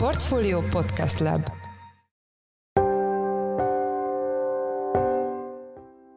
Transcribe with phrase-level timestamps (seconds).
[0.00, 1.50] Portfolio Podcast Lab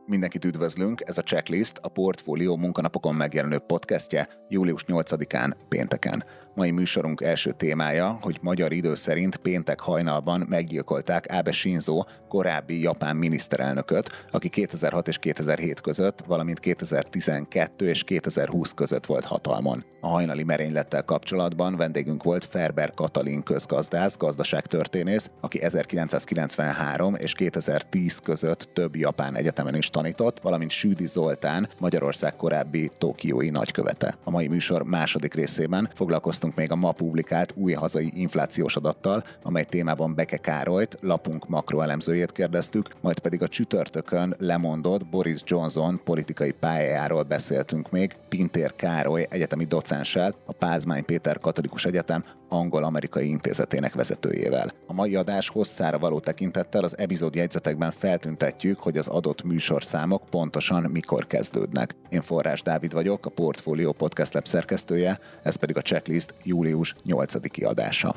[0.05, 6.23] Mindenkit üdvözlünk, ez a Checklist, a Portfolio munkanapokon megjelenő podcastje július 8-án pénteken.
[6.55, 13.15] Mai műsorunk első témája, hogy magyar idő szerint péntek hajnalban meggyilkolták Abe Shinzo, korábbi japán
[13.15, 19.83] miniszterelnököt, aki 2006 és 2007 között, valamint 2012 és 2020 között volt hatalmon.
[20.01, 28.69] A hajnali merénylettel kapcsolatban vendégünk volt Ferber Katalin közgazdász, gazdaságtörténész, aki 1993 és 2010 között
[28.73, 34.17] több japán egyetemen is tanított, valamint Südi Zoltán, Magyarország korábbi tokiói nagykövete.
[34.23, 39.23] A mai műsor második részében foglalkoztunk foglalkoztunk még a ma publikált új hazai inflációs adattal,
[39.43, 46.51] amely témában Beke Károlyt, lapunk makroelemzőjét kérdeztük, majd pedig a csütörtökön lemondott Boris Johnson politikai
[46.51, 54.71] pályájáról beszéltünk még Pintér Károly egyetemi docenssel, a Pázmány Péter Katolikus Egyetem angol-amerikai intézetének vezetőjével.
[54.87, 60.89] A mai adás hosszára való tekintettel az epizód jegyzetekben feltüntetjük, hogy az adott műsorszámok pontosan
[60.91, 61.95] mikor kezdődnek.
[62.09, 67.65] Én Forrás Dávid vagyok, a Portfolio Podcast Lab szerkesztője, ez pedig a checklist július 8-i
[67.65, 68.15] adása.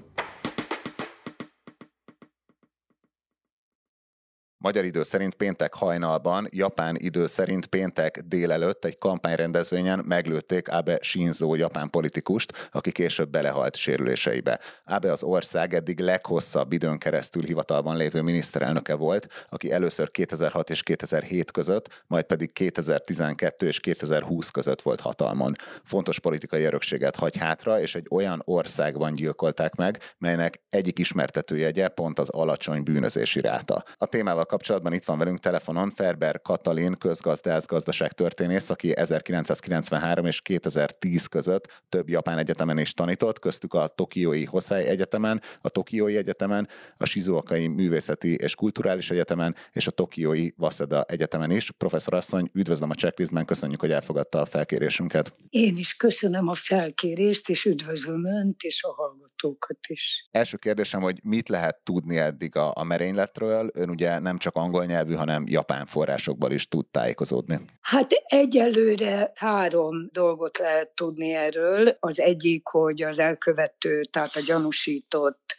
[4.59, 11.55] Magyar idő szerint péntek hajnalban, japán idő szerint péntek délelőtt egy kampányrendezvényen meglőtték Abe Shinzo
[11.55, 14.61] japán politikust, aki később belehalt sérüléseibe.
[14.85, 20.83] Abe az ország eddig leghosszabb időn keresztül hivatalban lévő miniszterelnöke volt, aki először 2006 és
[20.83, 25.57] 2007 között, majd pedig 2012 és 2020 között volt hatalmon.
[25.85, 32.19] Fontos politikai örökséget hagy hátra, és egy olyan országban gyilkolták meg, melynek egyik ismertetőjegye pont
[32.19, 33.85] az alacsony bűnözési ráta.
[33.97, 41.27] A témával kapcsolatban itt van velünk telefonon Ferber Katalin, közgazdász, gazdaságtörténész, aki 1993 és 2010
[41.27, 47.07] között több japán egyetemen is tanított, köztük a Tokiói Hosei Egyetemen, a Tokiói Egyetemen, a
[47.07, 51.71] Shizuokai Művészeti és Kulturális Egyetemen és a Tokiói Waseda Egyetemen is.
[51.71, 55.35] Professzor asszony, üdvözlöm a checklistben, köszönjük, hogy elfogadta a felkérésünket.
[55.49, 60.29] Én is köszönöm a felkérést, és üdvözlöm Önt és a hallgatókat is.
[60.31, 63.71] Első kérdésem, hogy mit lehet tudni eddig a, a merényletről?
[63.75, 67.59] Ön ugye nem csak angol nyelvű, hanem japán forrásokból is tud tájékozódni?
[67.81, 71.97] Hát egyelőre három dolgot lehet tudni erről.
[72.01, 75.57] Az egyik, hogy az elkövető, tehát a gyanúsított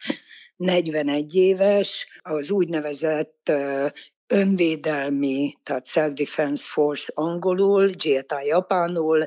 [0.56, 3.52] 41 éves, az úgynevezett
[4.28, 9.26] önvédelmi, tehát Self-Defense Force angolul, GTI japánul,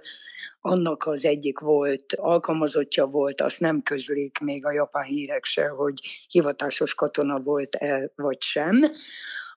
[0.61, 5.99] annak az egyik volt, alkalmazottja volt, azt nem közlik még a japán hírek se, hogy
[6.27, 8.83] hivatásos katona volt-e vagy sem.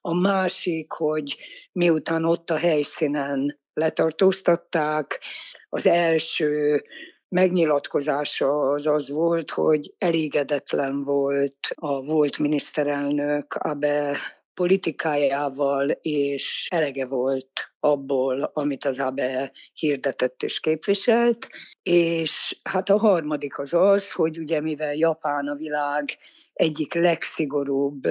[0.00, 1.36] A másik, hogy
[1.72, 5.20] miután ott a helyszínen letartóztatták,
[5.68, 6.82] az első
[7.28, 14.16] megnyilatkozása az az volt, hogy elégedetlen volt a volt miniszterelnök Abe
[14.54, 17.50] politikájával, és elege volt
[17.80, 21.48] abból, amit az ABE hirdetett és képviselt.
[21.82, 26.18] És hát a harmadik az az, hogy ugye mivel Japán a világ
[26.52, 28.08] egyik legszigorúbb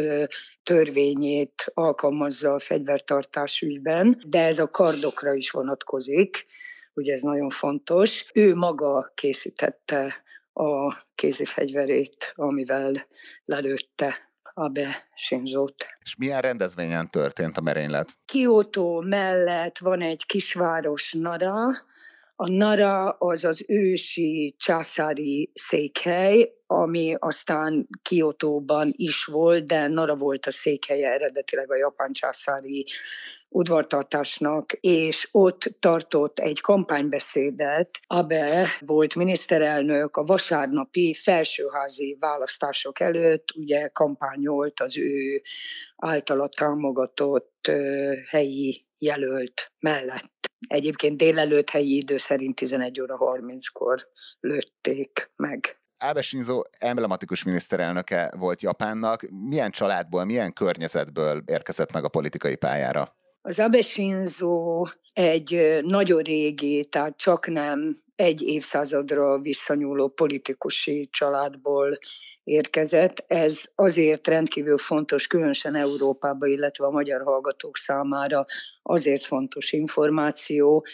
[0.64, 6.46] törvényét alkalmazza a fegyvertartás ügyben, de ez a kardokra is vonatkozik,
[6.94, 8.26] ugye ez nagyon fontos.
[8.34, 10.24] Ő maga készítette
[10.54, 13.08] a kézifegyverét, amivel
[13.46, 15.86] lelőtte Abe Shinzót.
[16.04, 18.18] És milyen rendezvényen történt a merénylet?
[18.26, 21.66] Kyoto mellett van egy kisváros Nara,
[22.36, 30.46] a Nara az az ősi császári székhely, ami aztán Kiotóban is volt, de Nara volt
[30.46, 32.86] a székhelye eredetileg a japán császári
[33.50, 37.90] udvartartásnak, és ott tartott egy kampánybeszédet.
[38.08, 45.42] Abe volt miniszterelnök a vasárnapi felsőházi választások előtt, ugye kampányolt az ő
[45.96, 47.72] általa támogatott
[48.30, 50.32] helyi jelölt mellett.
[50.68, 54.08] Egyébként délelőtt helyi idő szerint 11 óra 30-kor
[54.40, 55.83] lőtték meg.
[56.10, 59.22] Abe Shinzo emblematikus miniszterelnöke volt Japánnak.
[59.30, 63.06] Milyen családból, milyen környezetből érkezett meg a politikai pályára?
[63.42, 64.84] Az Abe Shinzo
[65.14, 71.98] egy nagyon régi, tehát csak nem egy évszázadra visszanyúló politikusi családból
[72.44, 73.24] érkezett.
[73.28, 78.46] Ez azért rendkívül fontos, különösen Európában, illetve a magyar hallgatók számára
[78.82, 80.86] azért fontos információ,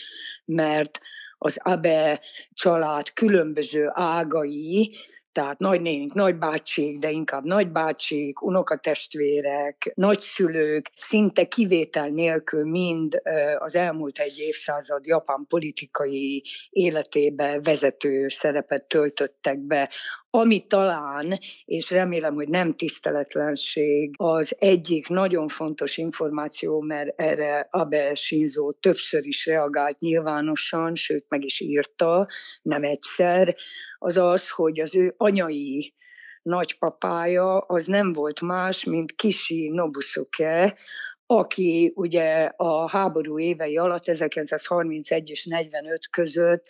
[0.45, 0.99] mert
[1.41, 2.21] az Abe
[2.53, 4.95] család különböző ágai,
[5.31, 13.21] tehát nagynénik, nagybácsik, de inkább nagybácsik, unokatestvérek, nagyszülők, szinte kivétel nélkül mind
[13.57, 19.89] az elmúlt egy évszázad japán politikai életébe vezető szerepet töltöttek be,
[20.31, 28.15] Ami talán, és remélem, hogy nem tiszteletlenség, az egyik nagyon fontos információ, mert erre Abe
[28.15, 32.27] Shinzo többször is reagált nyilvánosan, sőt meg is írta,
[32.61, 33.55] nem egyszer,
[33.97, 35.93] az az, hogy az ő anyai
[36.41, 40.77] nagypapája az nem volt más, mint Kishi Nobusuke,
[41.25, 46.67] aki ugye a háború évei alatt, 1931 és 45 között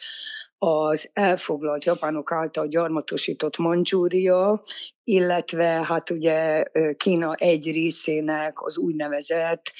[0.60, 4.62] az elfoglalt japánok által gyarmatosított Mandzsúria,
[5.04, 6.64] illetve hát ugye
[6.98, 9.72] Kína egy részének az úgynevezett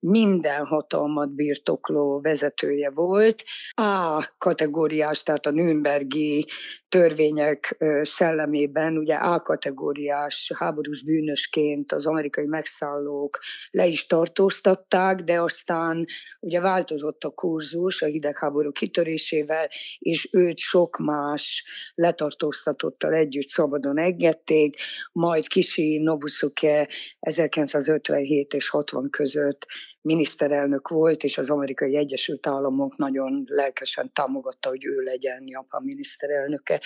[0.00, 3.44] minden hatalmat birtokló vezetője volt.
[3.74, 6.46] A kategóriás, tehát a Nürnbergi
[6.88, 13.38] törvények szellemében, ugye A kategóriás háborús bűnösként az amerikai megszállók
[13.70, 16.04] le is tartóztatták, de aztán
[16.40, 19.68] ugye változott a kurzus a hidegháború kitörésével,
[19.98, 21.64] és őt sok más
[21.94, 24.76] letartóztatottal együtt szabadon engedték,
[25.12, 26.88] majd Kisi Nobusuke
[27.20, 29.66] 1957 és 60 között
[30.02, 36.80] miniszterelnök volt, és az amerikai Egyesült Államok nagyon lelkesen támogatta, hogy ő legyen Japán miniszterelnöke.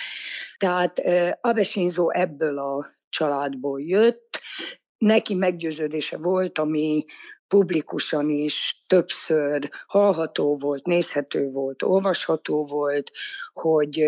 [0.57, 1.01] Tehát
[1.41, 4.39] Abe Shinzo ebből a családból jött,
[4.97, 7.05] neki meggyőződése volt, ami
[7.47, 13.11] publikusan is többször hallható volt, nézhető volt, olvasható volt,
[13.53, 13.99] hogy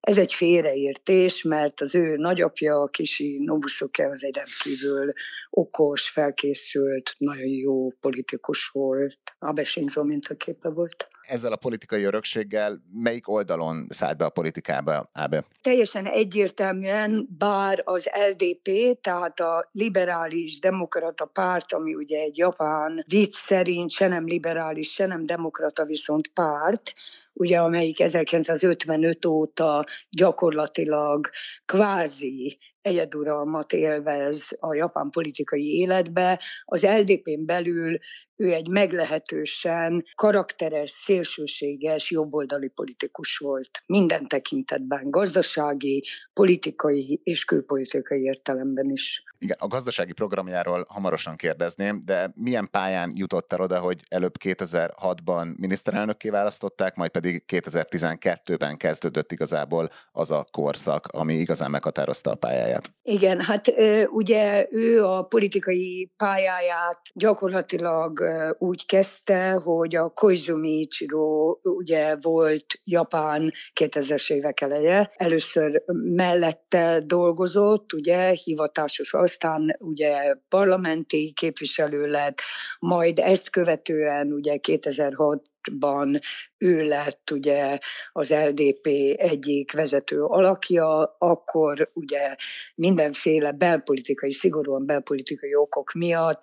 [0.00, 5.12] ez egy félreértés, mert az ő nagyapja, a kisi Nobusuke, az egy rendkívül
[5.50, 9.18] okos, felkészült, nagyon jó politikus volt.
[9.38, 11.08] Abe Shinzo mintaképe volt.
[11.20, 15.44] Ezzel a politikai örökséggel melyik oldalon szállt be a politikába Abe?
[15.62, 23.34] Teljesen egyértelműen, bár az LDP, tehát a liberális demokrata párt, ami ugye egy japán vicc
[23.34, 26.92] szerint se nem liberális, se nem demokrata, viszont párt,
[27.32, 31.28] ugye, amelyik 1955 óta gyakorlatilag
[31.64, 36.40] kvázi egyeduralmat élvez a japán politikai életbe.
[36.64, 37.98] Az LDP-n belül
[38.36, 43.70] ő egy meglehetősen karakteres, szélsőséges, jobboldali politikus volt.
[43.86, 49.22] Minden tekintetben, gazdasági, politikai és külpolitikai értelemben is.
[49.38, 55.56] Igen, a gazdasági programjáról hamarosan kérdezném, de milyen pályán jutott el oda, hogy előbb 2006-ban
[55.56, 62.90] miniszterelnökké választották, majd pedig 2012-ben kezdődött igazából az a korszak, ami igazán meghatározta a pályáját.
[63.02, 63.72] Igen, hát
[64.10, 68.20] ugye ő a politikai pályáját gyakorlatilag
[68.58, 75.10] úgy kezdte, hogy a Koizumi Ichiro ugye volt Japán 2000-es évek eleje.
[75.14, 75.82] Először
[76.14, 82.40] mellette dolgozott, ugye hivatásos, aztán ugye parlamenti képviselő lett,
[82.78, 85.42] majd ezt követően ugye 2006
[85.78, 86.18] ban
[86.58, 87.78] ő lett ugye
[88.12, 88.86] az LDP
[89.16, 92.34] egyik vezető alakja, akkor ugye
[92.74, 96.42] mindenféle belpolitikai, szigorúan belpolitikai okok miatt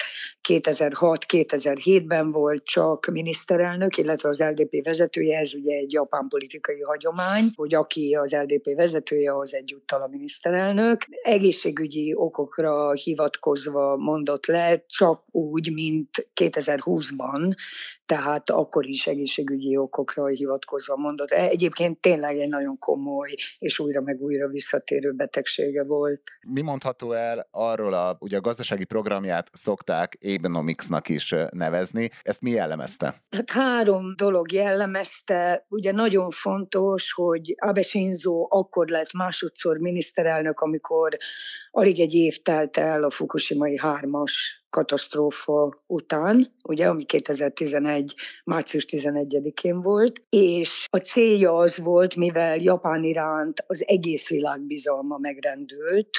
[0.49, 7.73] 2006-2007-ben volt csak miniszterelnök, illetve az LDP vezetője, ez ugye egy japán politikai hagyomány, hogy
[7.73, 11.05] aki az LDP vezetője, az egyúttal a miniszterelnök.
[11.23, 17.55] Egészségügyi okokra hivatkozva mondott le, csak úgy, mint 2020-ban,
[18.05, 21.31] tehát akkor is egészségügyi okokra hivatkozva mondott.
[21.31, 26.21] E, egyébként tényleg egy nagyon komoly és újra meg újra visszatérő betegsége volt.
[26.47, 32.51] Mi mondható el arról, a, ugye a gazdasági programját szokták Abenomicsnak is nevezni, ezt mi
[32.51, 33.15] jellemezte?
[33.29, 35.65] Hát három dolog jellemezte.
[35.69, 41.17] Ugye nagyon fontos, hogy Abe Shinzo akkor lett másodszor miniszterelnök, amikor
[41.71, 48.13] alig egy év telt el a Fukushimai hármas katasztrófa után, ugye, ami 2011.
[48.43, 55.17] március 11-én volt, és a célja az volt, mivel Japán iránt az egész világ bizalma
[55.17, 56.09] megrendült,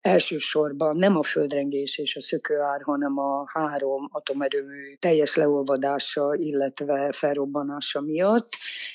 [0.00, 8.00] elsősorban nem a földrengés és a szökőár, hanem a három atomerőmű teljes leolvadása, illetve felrobbanása
[8.00, 8.48] miatt.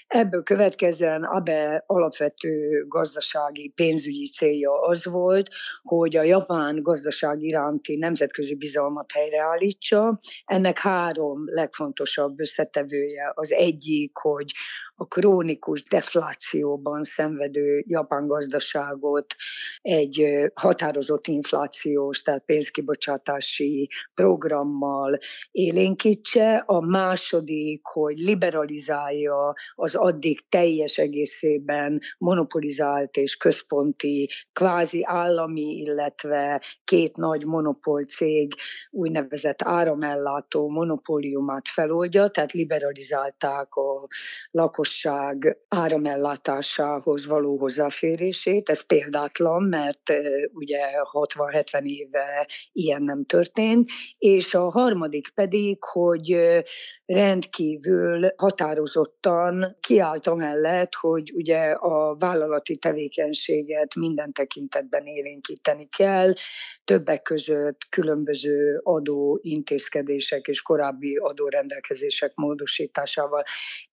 [0.08, 5.50] Ebből következően Abe alapvető gazdasági, pénzügyi célja az volt,
[5.84, 10.20] hogy a japán gazdaság iránti nemzetközi bizalmat helyreállítsa.
[10.46, 13.32] Ennek három legfontosabb összetevője.
[13.36, 14.52] Az egyik, hogy
[15.02, 19.36] a krónikus deflációban szenvedő japán gazdaságot
[19.82, 25.18] egy határozott inflációs, tehát pénzkibocsátási programmal
[25.52, 26.64] élénkítse.
[26.66, 37.18] A második, hogy liberalizálja az addig teljes egészében monopolizált és központi, kvázi állami, illetve két
[37.18, 38.54] nagy monopól cég
[38.92, 44.08] úgynevezett áramellátó monopóliumát feloldja, tehát liberalizálták a
[44.52, 48.70] lakosság áramellátásához való hozzáférését.
[48.70, 50.14] Ez példátlan, mert
[50.54, 50.80] ugye
[51.12, 53.90] 60-70 éve ilyen nem történt.
[54.18, 56.38] És a harmadik pedig, hogy
[57.06, 66.34] rendkívül határozottan kiállt amellett, hogy ugye a vállalati tevékenységet minden tekintetben élénkíteni kell,
[66.84, 73.44] többek között különböző adó intézkedések és korábbi adórendelkezések módosításával.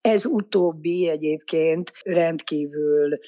[0.00, 3.19] Ez utóbbi egyébként rendkívül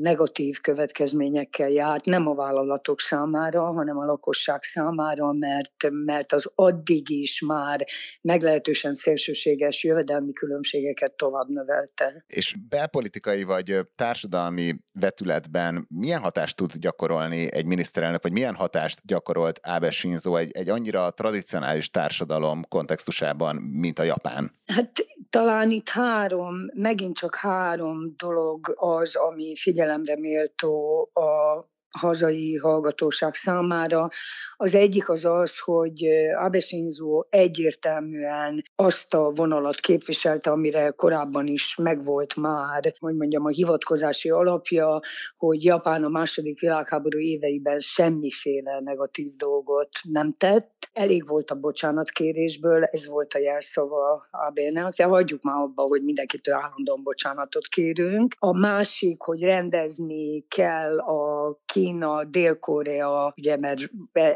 [0.00, 7.10] negatív következményekkel járt, nem a vállalatok számára, hanem a lakosság számára, mert, mert az addig
[7.10, 7.84] is már
[8.20, 12.24] meglehetősen szélsőséges jövedelmi különbségeket tovább növelte.
[12.26, 19.60] És belpolitikai vagy társadalmi vetületben milyen hatást tud gyakorolni egy miniszterelnök, vagy milyen hatást gyakorolt
[19.62, 24.50] Abe Shinzo egy, egy annyira tradicionális társadalom kontextusában, mint a Japán?
[24.66, 24.92] Hát
[25.30, 31.64] talán itt három, megint csak három dolog az, ami figyelemre méltó a
[32.00, 34.08] hazai hallgatóság számára.
[34.56, 36.06] Az egyik az az, hogy
[36.44, 43.48] Abe Shinzo egyértelműen azt a vonalat képviselte, amire korábban is megvolt már, hogy mondjam, a
[43.48, 45.00] hivatkozási alapja,
[45.36, 50.88] hogy Japán a második világháború éveiben semmiféle negatív dolgot nem tett.
[50.92, 56.54] Elég volt a bocsánatkérésből, ez volt a jelszava Abe-nek, de hagyjuk már abba, hogy mindenkitől
[56.54, 58.34] állandóan bocsánatot kérünk.
[58.38, 61.52] A másik, hogy rendezni kell a
[61.88, 63.80] Kína, Dél-Korea, ugye mert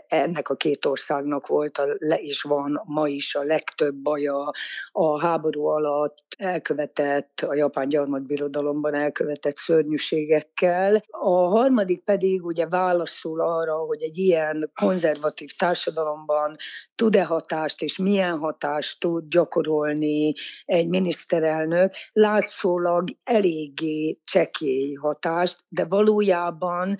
[0.08, 1.84] ennek a két országnak volt a,
[2.16, 4.50] és van ma is a legtöbb baja
[4.92, 11.02] a háború alatt elkövetett, a japán gyarmatbirodalomban elkövetett szörnyűségekkel.
[11.10, 16.56] A harmadik pedig ugye válaszol arra, hogy egy ilyen konzervatív társadalomban
[16.94, 20.32] tud-e hatást és milyen hatást tud gyakorolni
[20.64, 26.96] egy miniszterelnök, látszólag eléggé csekély hatást, de valójában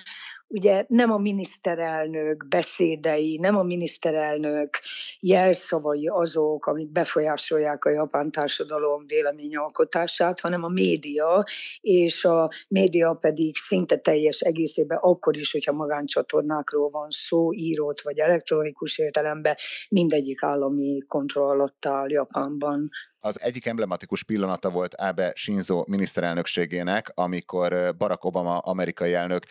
[0.53, 4.81] ugye nem a miniszterelnök beszédei, nem a miniszterelnök
[5.21, 11.45] jelszavai azok, amik befolyásolják a japán társadalom véleményalkotását, hanem a média,
[11.81, 18.19] és a média pedig szinte teljes egészében akkor is, hogyha magáncsatornákról van szó, írót vagy
[18.19, 19.57] elektronikus értelemben,
[19.89, 22.91] mindegyik állami kontroll alatt áll Japánban.
[23.25, 29.45] Az egyik emblematikus pillanata volt Abe Shinzo miniszterelnökségének, amikor Barack Obama amerikai elnök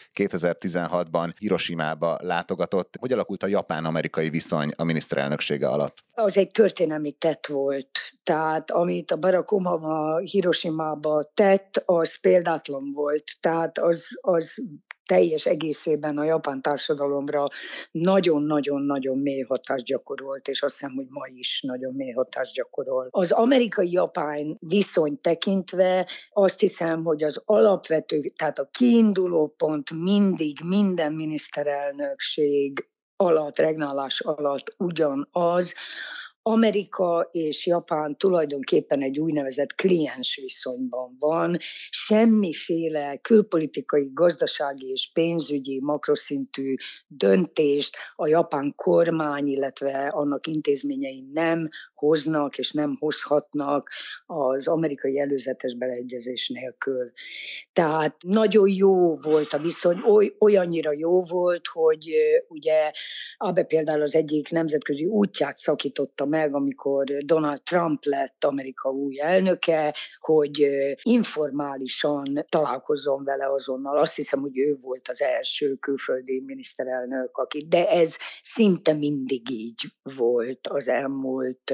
[0.92, 2.96] 2016-ban Hiroshima-ba látogatott.
[3.00, 5.98] Hogy alakult a japán-amerikai viszony a miniszterelnöksége alatt?
[6.14, 7.90] Az egy történelmi tett volt.
[8.24, 13.24] Tehát amit a Barack Obama Hiroshima-ba tett, az példátlan volt.
[13.40, 14.64] Tehát az, az
[15.12, 17.48] teljes egészében a japán társadalomra
[17.92, 23.08] nagyon-nagyon-nagyon mély hatást gyakorolt, és azt hiszem, hogy ma is nagyon mély hatást gyakorol.
[23.10, 31.14] Az amerikai-japán viszony tekintve azt hiszem, hogy az alapvető, tehát a kiinduló pont mindig minden
[31.14, 35.74] miniszterelnökség alatt, regnálás alatt ugyanaz,
[36.44, 41.58] Amerika és Japán tulajdonképpen egy úgynevezett kliens viszonyban van,
[41.90, 46.76] semmiféle külpolitikai, gazdasági és pénzügyi makroszintű
[47.08, 53.90] döntést a japán kormány, illetve annak intézményei nem hoznak és nem hozhatnak
[54.26, 57.12] az amerikai előzetes beleegyezés nélkül.
[57.74, 62.10] Tehát nagyon jó volt a viszony, oly, olyannyira jó volt, hogy
[62.48, 62.92] ugye
[63.38, 69.96] Abe például az egyik nemzetközi útját szakította meg, amikor Donald Trump lett Amerika új elnöke,
[70.20, 70.68] hogy
[71.02, 73.98] informálisan találkozzon vele azonnal.
[73.98, 79.82] Azt hiszem, hogy ő volt az első külföldi miniszterelnök, aki, de ez szinte mindig így
[80.16, 81.74] volt az elmúlt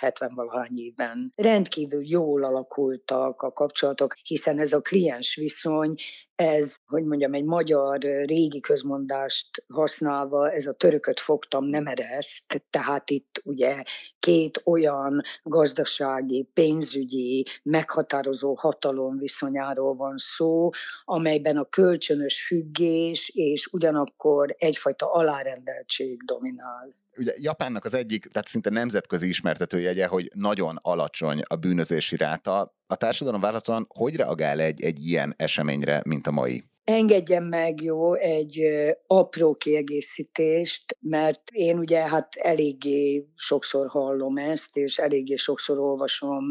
[0.00, 1.32] 70-valahány évben.
[1.36, 5.94] Rendkívül jól alakultak a kapcsolatok, hiszen ez a kliens viszony
[6.36, 13.10] ez, hogy mondjam, egy magyar régi közmondást használva, ez a törököt fogtam, nem ereszt, tehát
[13.10, 13.82] itt ugye
[14.18, 20.70] két olyan gazdasági, pénzügyi, meghatározó hatalom viszonyáról van szó,
[21.04, 28.70] amelyben a kölcsönös függés és ugyanakkor egyfajta alárendeltség dominál ugye Japánnak az egyik, tehát szinte
[28.70, 32.74] nemzetközi ismertetőjegye, hogy nagyon alacsony a bűnözési ráta.
[32.86, 36.64] A társadalom választóan hogy reagál egy, egy ilyen eseményre, mint a mai?
[36.84, 38.62] Engedjen meg jó egy
[39.06, 46.44] apró kiegészítést, mert én ugye hát eléggé sokszor hallom ezt, és eléggé sokszor olvasom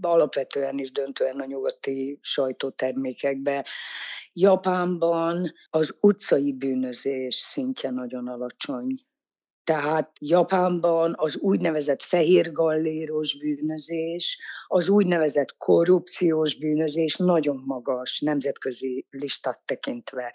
[0.00, 3.64] alapvetően is döntően a nyugati sajtótermékekbe.
[4.32, 9.04] Japánban az utcai bűnözés szintje nagyon alacsony
[9.64, 19.60] Tehát Japánban az úgynevezett fehér galléros bűnözés, az úgynevezett korrupciós bűnözés nagyon magas nemzetközi listát
[19.64, 20.34] tekintve.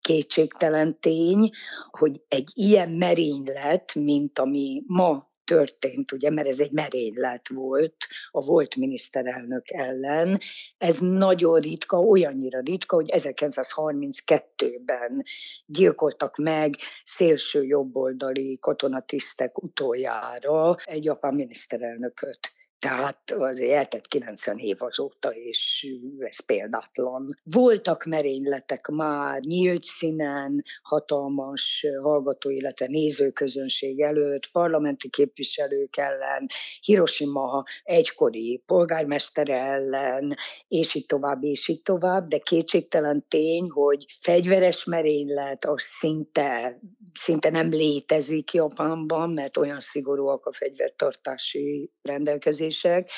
[0.00, 1.50] Kétségtelen tény,
[1.90, 7.96] hogy egy ilyen merénylet, mint ami ma történt, ugye, mert ez egy merénylet volt
[8.30, 10.38] a volt miniszterelnök ellen.
[10.78, 15.22] Ez nagyon ritka, olyannyira ritka, hogy 1932-ben
[15.66, 16.74] gyilkoltak meg
[17.04, 22.54] szélső jobboldali katonatisztek utoljára egy japán miniszterelnököt.
[22.78, 25.86] Tehát azért eltett 90 év azóta, és
[26.18, 27.38] ez példátlan.
[27.42, 36.46] Voltak merényletek már nyílt színen, hatalmas hallgató, illetve nézőközönség előtt, parlamenti képviselők ellen,
[36.80, 40.36] Hiroshima egykori polgármestere ellen,
[40.68, 46.80] és így tovább, és így tovább, de kétségtelen tény, hogy fegyveres merénylet az szinte,
[47.12, 53.10] szinte nem létezik Japánban, mert olyan szigorúak a fegyvertartási rendelkezések, kérdések,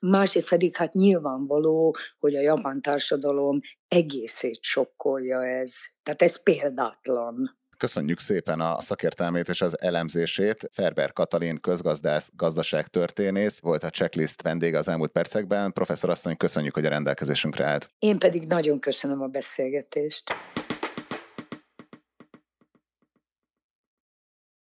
[0.00, 5.74] másrészt pedig hát nyilvánvaló, hogy a japán társadalom egészét sokkolja ez.
[6.02, 7.56] Tehát ez példátlan.
[7.76, 10.70] Köszönjük szépen a szakértelmét és az elemzését.
[10.72, 15.72] Ferber Katalin, közgazdász, gazdaságtörténész volt a checklist vendége az elmúlt percekben.
[15.72, 17.90] Professzor asszony, köszönjük, hogy a rendelkezésünkre állt.
[17.98, 20.32] Én pedig nagyon köszönöm a beszélgetést.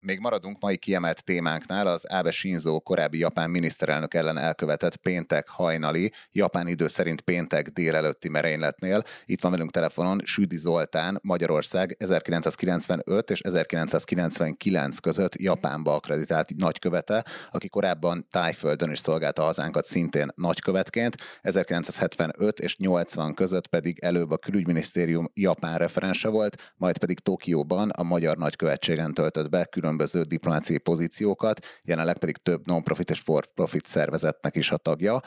[0.06, 6.12] Még maradunk mai kiemelt témánknál, az Abe Shinzo korábbi japán miniszterelnök ellen elkövetett péntek hajnali,
[6.32, 9.04] japán idő szerint péntek délelőtti merényletnél.
[9.26, 17.68] Itt van velünk telefonon Südi Zoltán, Magyarország 1995 és 1999 között Japánba akreditált nagykövete, aki
[17.68, 25.28] korábban Tájföldön is szolgálta hazánkat szintén nagykövetként, 1975 és 80 között pedig előbb a külügyminisztérium
[25.34, 31.60] japán referense volt, majd pedig Tokióban a magyar nagykövetségen töltött be külön különböző diplomáciai pozíciókat,
[31.88, 35.20] jelenleg pedig több non-profit és for-profit szervezetnek is a tagja.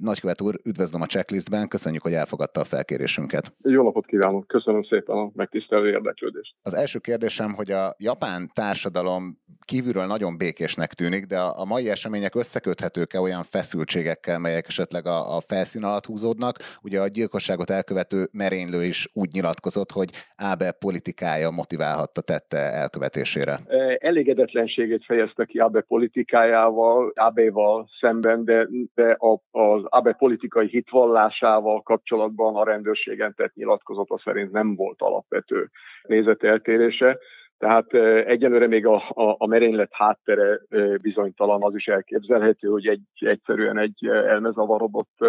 [0.00, 3.52] Nagykövet úr, üdvözlöm a checklistben, köszönjük, hogy elfogadta a felkérésünket.
[3.62, 6.54] Jó napot kívánok, köszönöm szépen a megtisztelő érdeklődést.
[6.62, 12.34] Az első kérdésem, hogy a japán társadalom kívülről nagyon békésnek tűnik, de a mai események
[12.34, 16.56] összeköthetők-e olyan feszültségekkel, melyek esetleg a, a felszín alatt húzódnak?
[16.82, 23.60] Ugye a gyilkosságot elkövető merénylő is úgy nyilatkozott, hogy Ábe politikája motiválhatta tette elkövetésére
[24.02, 29.16] elégedetlenségét fejezte ki Abe politikájával, Abe-val szemben, de, de
[29.50, 35.68] az Abe politikai hitvallásával kapcsolatban a rendőrségen tett nyilatkozata szerint nem volt alapvető
[36.02, 37.18] nézeteltérése.
[37.58, 37.94] Tehát
[38.26, 40.60] egyelőre még a, a, a merénylet háttere
[41.00, 45.26] bizonytalan, az is elképzelhető, hogy egy, egyszerűen egy elmezavarodott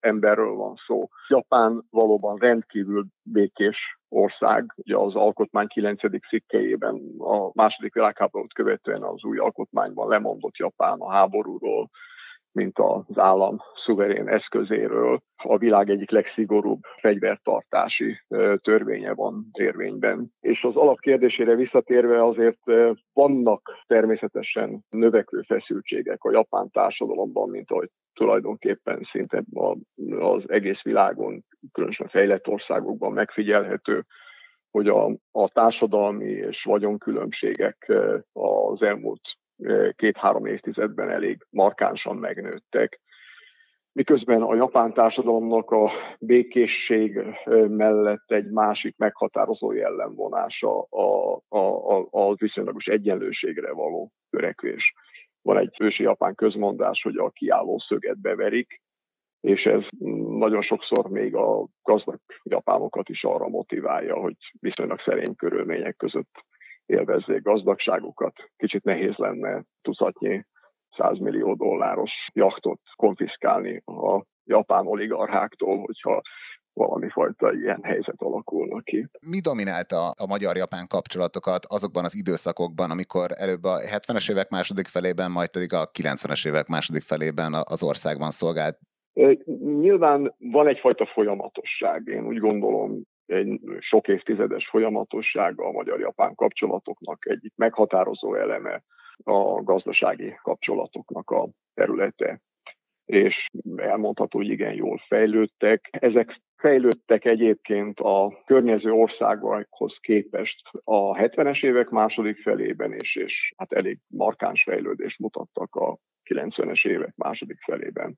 [0.00, 1.08] emberről van szó.
[1.28, 6.00] Japán valóban rendkívül békés ország, ugye az alkotmány 9.
[6.28, 11.90] szikkejében a második világháborút követően az új alkotmányban lemondott Japán a háborúról,
[12.52, 15.20] mint az állam szuverén eszközéről.
[15.36, 18.20] A világ egyik legszigorúbb fegyvertartási
[18.62, 20.30] törvénye van érvényben.
[20.40, 22.60] És az alapkérdésére visszatérve azért
[23.12, 29.42] vannak természetesen növekvő feszültségek a japán társadalomban, mint ahogy tulajdonképpen szinte
[30.18, 34.04] az egész világon, különösen fejlett országokban megfigyelhető,
[34.70, 37.92] hogy a, a társadalmi és vagyonkülönbségek
[38.32, 39.20] az elmúlt
[39.96, 43.00] két-három évtizedben elég markánsan megnőttek.
[43.92, 47.20] Miközben a japán társadalomnak a békészség
[47.68, 51.58] mellett egy másik meghatározó jellemvonása a, a,
[51.96, 54.92] a, a viszonylagos egyenlőségre való törekvés.
[55.42, 58.80] Van egy ősi japán közmondás, hogy a kiálló szöget beverik,
[59.40, 59.82] és ez
[60.38, 66.44] nagyon sokszor még a gazdag japánokat is arra motiválja, hogy viszonylag szerény körülmények között
[66.86, 68.34] élvezzék gazdagságukat.
[68.56, 70.44] Kicsit nehéz lenne tucatnyi
[70.96, 76.20] 100 millió dolláros jachtot konfiszkálni a japán oligarcháktól, hogyha
[76.72, 79.06] valami fajta ilyen helyzet alakulna ki.
[79.26, 85.30] Mi dominálta a magyar-japán kapcsolatokat azokban az időszakokban, amikor előbb a 70-es évek második felében,
[85.30, 88.78] majd pedig a 90-es évek második felében az országban szolgált?
[89.80, 92.06] Nyilván van egyfajta folyamatosság.
[92.06, 98.82] Én úgy gondolom, egy sok évtizedes folyamatossága a magyar-japán kapcsolatoknak egyik meghatározó eleme
[99.24, 102.40] a gazdasági kapcsolatoknak a területe.
[103.04, 105.88] És elmondható, hogy igen jól fejlődtek.
[105.90, 113.72] Ezek fejlődtek egyébként a környező országokhoz képest a 70-es évek második felében, és, és hát
[113.72, 115.98] elég markáns fejlődést mutattak a
[116.30, 118.16] 90-es évek második felében.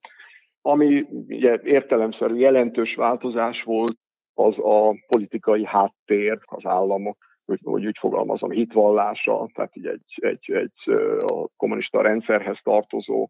[0.63, 3.97] Ami ugye értelemszerű jelentős változás volt
[4.35, 10.51] az a politikai háttér, az államok hogy, hogy úgy fogalmazom, hitvallása, tehát így egy, egy,
[10.53, 10.95] egy
[11.27, 13.29] a kommunista rendszerhez tartozó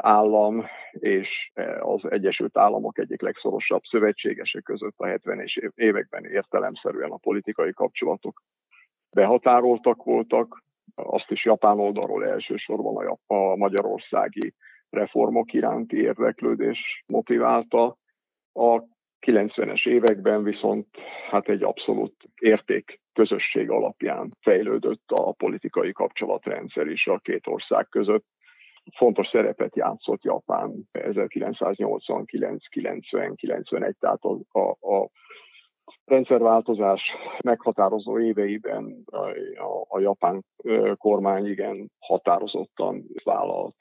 [0.00, 7.72] állam és az Egyesült Államok egyik legszorosabb szövetségese között a 70-es években értelemszerűen a politikai
[7.72, 8.42] kapcsolatok
[9.10, 10.62] behatároltak voltak.
[10.94, 14.54] Azt is Japán oldalról elsősorban a, magyarországi
[14.90, 17.96] reformok iránti érdeklődés motiválta.
[18.52, 18.82] A
[19.26, 20.86] 90-es években viszont
[21.30, 28.24] hát egy abszolút érték közösség alapján fejlődött a politikai kapcsolatrendszer is a két ország között.
[28.96, 35.10] Fontos szerepet játszott Japán 1989, 90, 91, tehát a, a, a
[36.04, 37.00] rendszerváltozás
[37.44, 39.16] meghatározó éveiben a,
[39.62, 40.44] a, a japán
[40.96, 43.76] kormány igen határozottan vállalt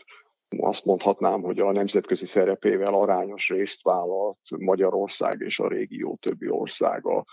[0.57, 7.25] azt mondhatnám, hogy a nemzetközi szerepével arányos részt vállalt Magyarország és a régió többi országa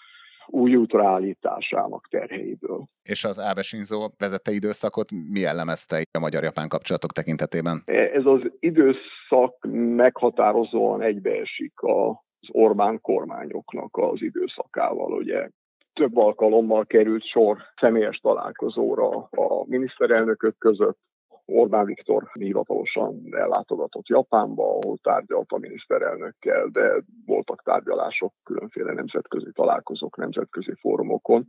[0.47, 2.85] új útra állításának terheiből.
[3.03, 7.83] És az Ábe Shinzo vezette időszakot mi jellemezte a magyar-japán kapcsolatok tekintetében?
[7.85, 15.49] Ez az időszak meghatározóan egybeesik az Orbán kormányoknak az időszakával, ugye
[15.93, 20.99] több alkalommal került sor személyes találkozóra a miniszterelnökök között,
[21.49, 30.17] Orbán Viktor hivatalosan ellátogatott Japánba, ahol tárgyalt a miniszterelnökkel, de voltak tárgyalások különféle nemzetközi találkozók,
[30.17, 31.47] nemzetközi fórumokon.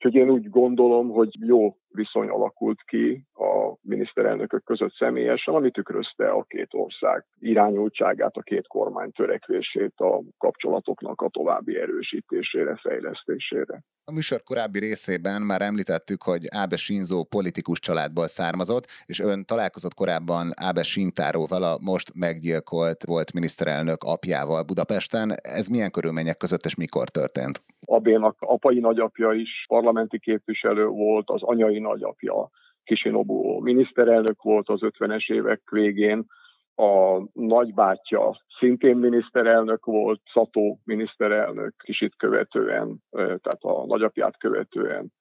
[0.00, 6.30] Úgyhogy én úgy gondolom, hogy jó viszony alakult ki a miniszterelnökök között személyesen, ami tükrözte
[6.30, 13.82] a két ország irányultságát, a két kormány törekvését a kapcsolatoknak a további erősítésére, fejlesztésére.
[14.04, 19.94] A műsor korábbi részében már említettük, hogy Ábe Shinzo politikus családból származott, és ön találkozott
[19.94, 25.34] korábban Ábe Shintáróval, a most meggyilkolt volt miniszterelnök apjával Budapesten.
[25.42, 27.62] Ez milyen körülmények között és mikor történt?
[27.90, 32.50] Abénak apai nagyapja is parlamenti képviselő volt, az anyai nagyapja
[32.84, 36.26] Kisinobu miniszterelnök volt az 50-es évek végén,
[36.74, 45.12] a nagybátyja szintén miniszterelnök volt, Szató miniszterelnök kisit követően, tehát a nagyapját követően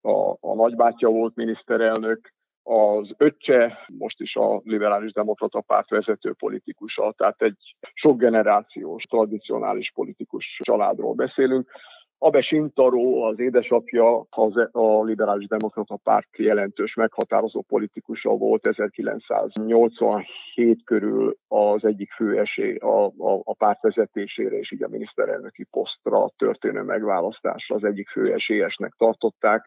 [0.00, 7.14] a, a nagybátyja volt miniszterelnök, az öccse most is a liberális demokrata párt vezető politikusa,
[7.16, 11.70] tehát egy sok generációs, tradicionális politikus családról beszélünk.
[12.18, 21.36] Abe Sintaro, az édesapja, az, a liberális demokrata párt jelentős meghatározó politikusa volt 1987 körül
[21.48, 26.82] az egyik fő esély a, a, a párt vezetésére és így a miniszterelnöki posztra történő
[26.82, 29.66] megválasztásra az egyik fő esélyesnek tartották.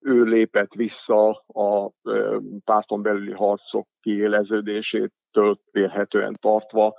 [0.00, 1.90] Ő lépett vissza a
[2.64, 6.94] párton belüli harcok kiéleződésétől vélhetően tartva,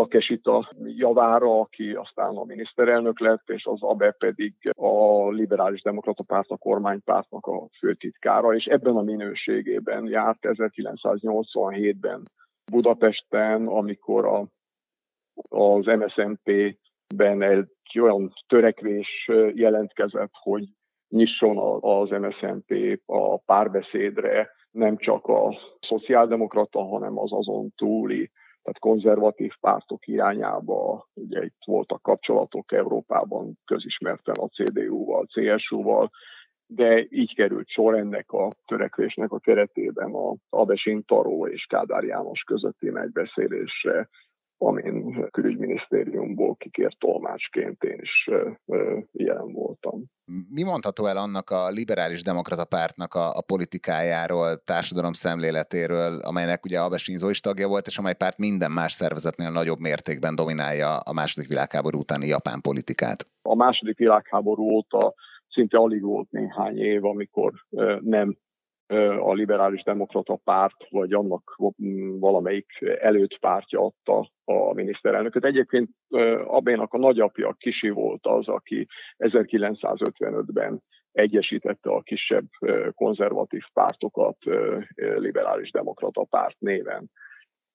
[0.00, 6.50] Takesita javára, aki aztán a miniszterelnök lett, és az ABE pedig a liberális demokrata párt,
[6.50, 12.22] a kormánypártnak a főtitkára, és ebben a minőségében járt 1987-ben
[12.70, 14.46] Budapesten, amikor a,
[15.48, 20.64] az MSZNP-ben egy olyan törekvés jelentkezett, hogy
[21.08, 28.30] nyisson az MSZNP a párbeszédre nem csak a szociáldemokrata, hanem az azon túli
[28.62, 36.10] tehát konzervatív pártok irányába, ugye itt voltak kapcsolatok Európában közismerten a CDU-val, CSU-val,
[36.66, 42.40] de így került sor ennek a törekvésnek a keretében a Abesin Taró és Kádár János
[42.40, 44.08] közötti megbeszélésre
[44.62, 48.30] amin külügyminisztériumból kikért tolmácsként én is
[49.12, 50.04] jelen voltam.
[50.48, 56.80] Mi mondható el annak a liberális demokrata pártnak a, a politikájáról, társadalom szemléletéről, amelynek ugye
[56.80, 61.12] Abe Shinzo is tagja volt, és amely párt minden más szervezetnél nagyobb mértékben dominálja a
[61.12, 63.26] második világháború utáni japán politikát?
[63.42, 65.14] A második világháború óta
[65.48, 67.52] szinte alig volt néhány év, amikor
[68.00, 68.36] nem
[69.20, 71.56] a liberális demokrata párt, vagy annak
[72.18, 72.66] valamelyik
[73.00, 75.44] előtt pártja adta a miniszterelnököt.
[75.44, 75.88] Egyébként
[76.44, 78.86] Abénak a nagyapja Kisi volt az, aki
[79.18, 82.46] 1955-ben egyesítette a kisebb
[82.94, 84.36] konzervatív pártokat
[84.94, 87.10] liberális demokrata párt néven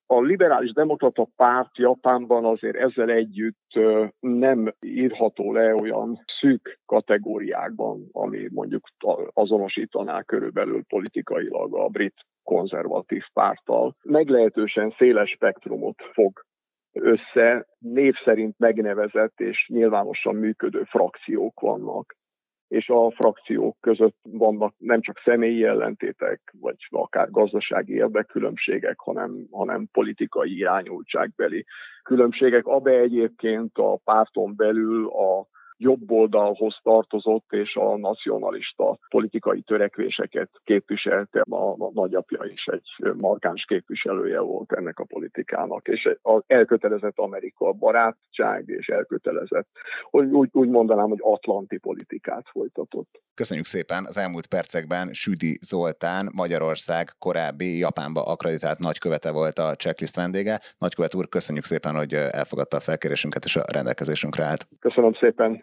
[0.06, 3.78] a liberális demokrata párt Japánban azért ezzel együtt
[4.20, 8.88] nem írható le olyan szűk kategóriákban, ami mondjuk
[9.32, 13.96] azonosítaná körülbelül politikailag a brit konzervatív párttal.
[14.02, 16.44] Meglehetősen széles spektrumot fog
[16.92, 22.16] össze, név szerint megnevezett és nyilvánosan működő frakciók vannak
[22.68, 29.88] és a frakciók között vannak nem csak személyi ellentétek, vagy akár gazdasági érdekkülönbségek, hanem, hanem
[29.92, 31.64] politikai irányultságbeli
[32.02, 32.66] különbségek.
[32.66, 35.46] Abe egyébként a párton belül a
[35.78, 41.40] jobb oldalhoz tartozott, és a nacionalista politikai törekvéseket képviselte.
[41.50, 47.72] A, a nagyapja is egy markáns képviselője volt ennek a politikának, és az elkötelezett Amerika
[47.72, 49.68] barátság, és elkötelezett,
[50.10, 53.20] hogy úgy, úgy mondanám, hogy atlanti politikát folytatott.
[53.34, 54.04] Köszönjük szépen!
[54.04, 60.60] Az elmúlt percekben Südi Zoltán, Magyarország korábbi Japánba akreditált nagykövete volt a checklist vendége.
[60.78, 64.66] Nagykövet úr, köszönjük szépen, hogy elfogadta a felkérésünket és a rendelkezésünkre állt.
[64.80, 65.62] Köszönöm szépen!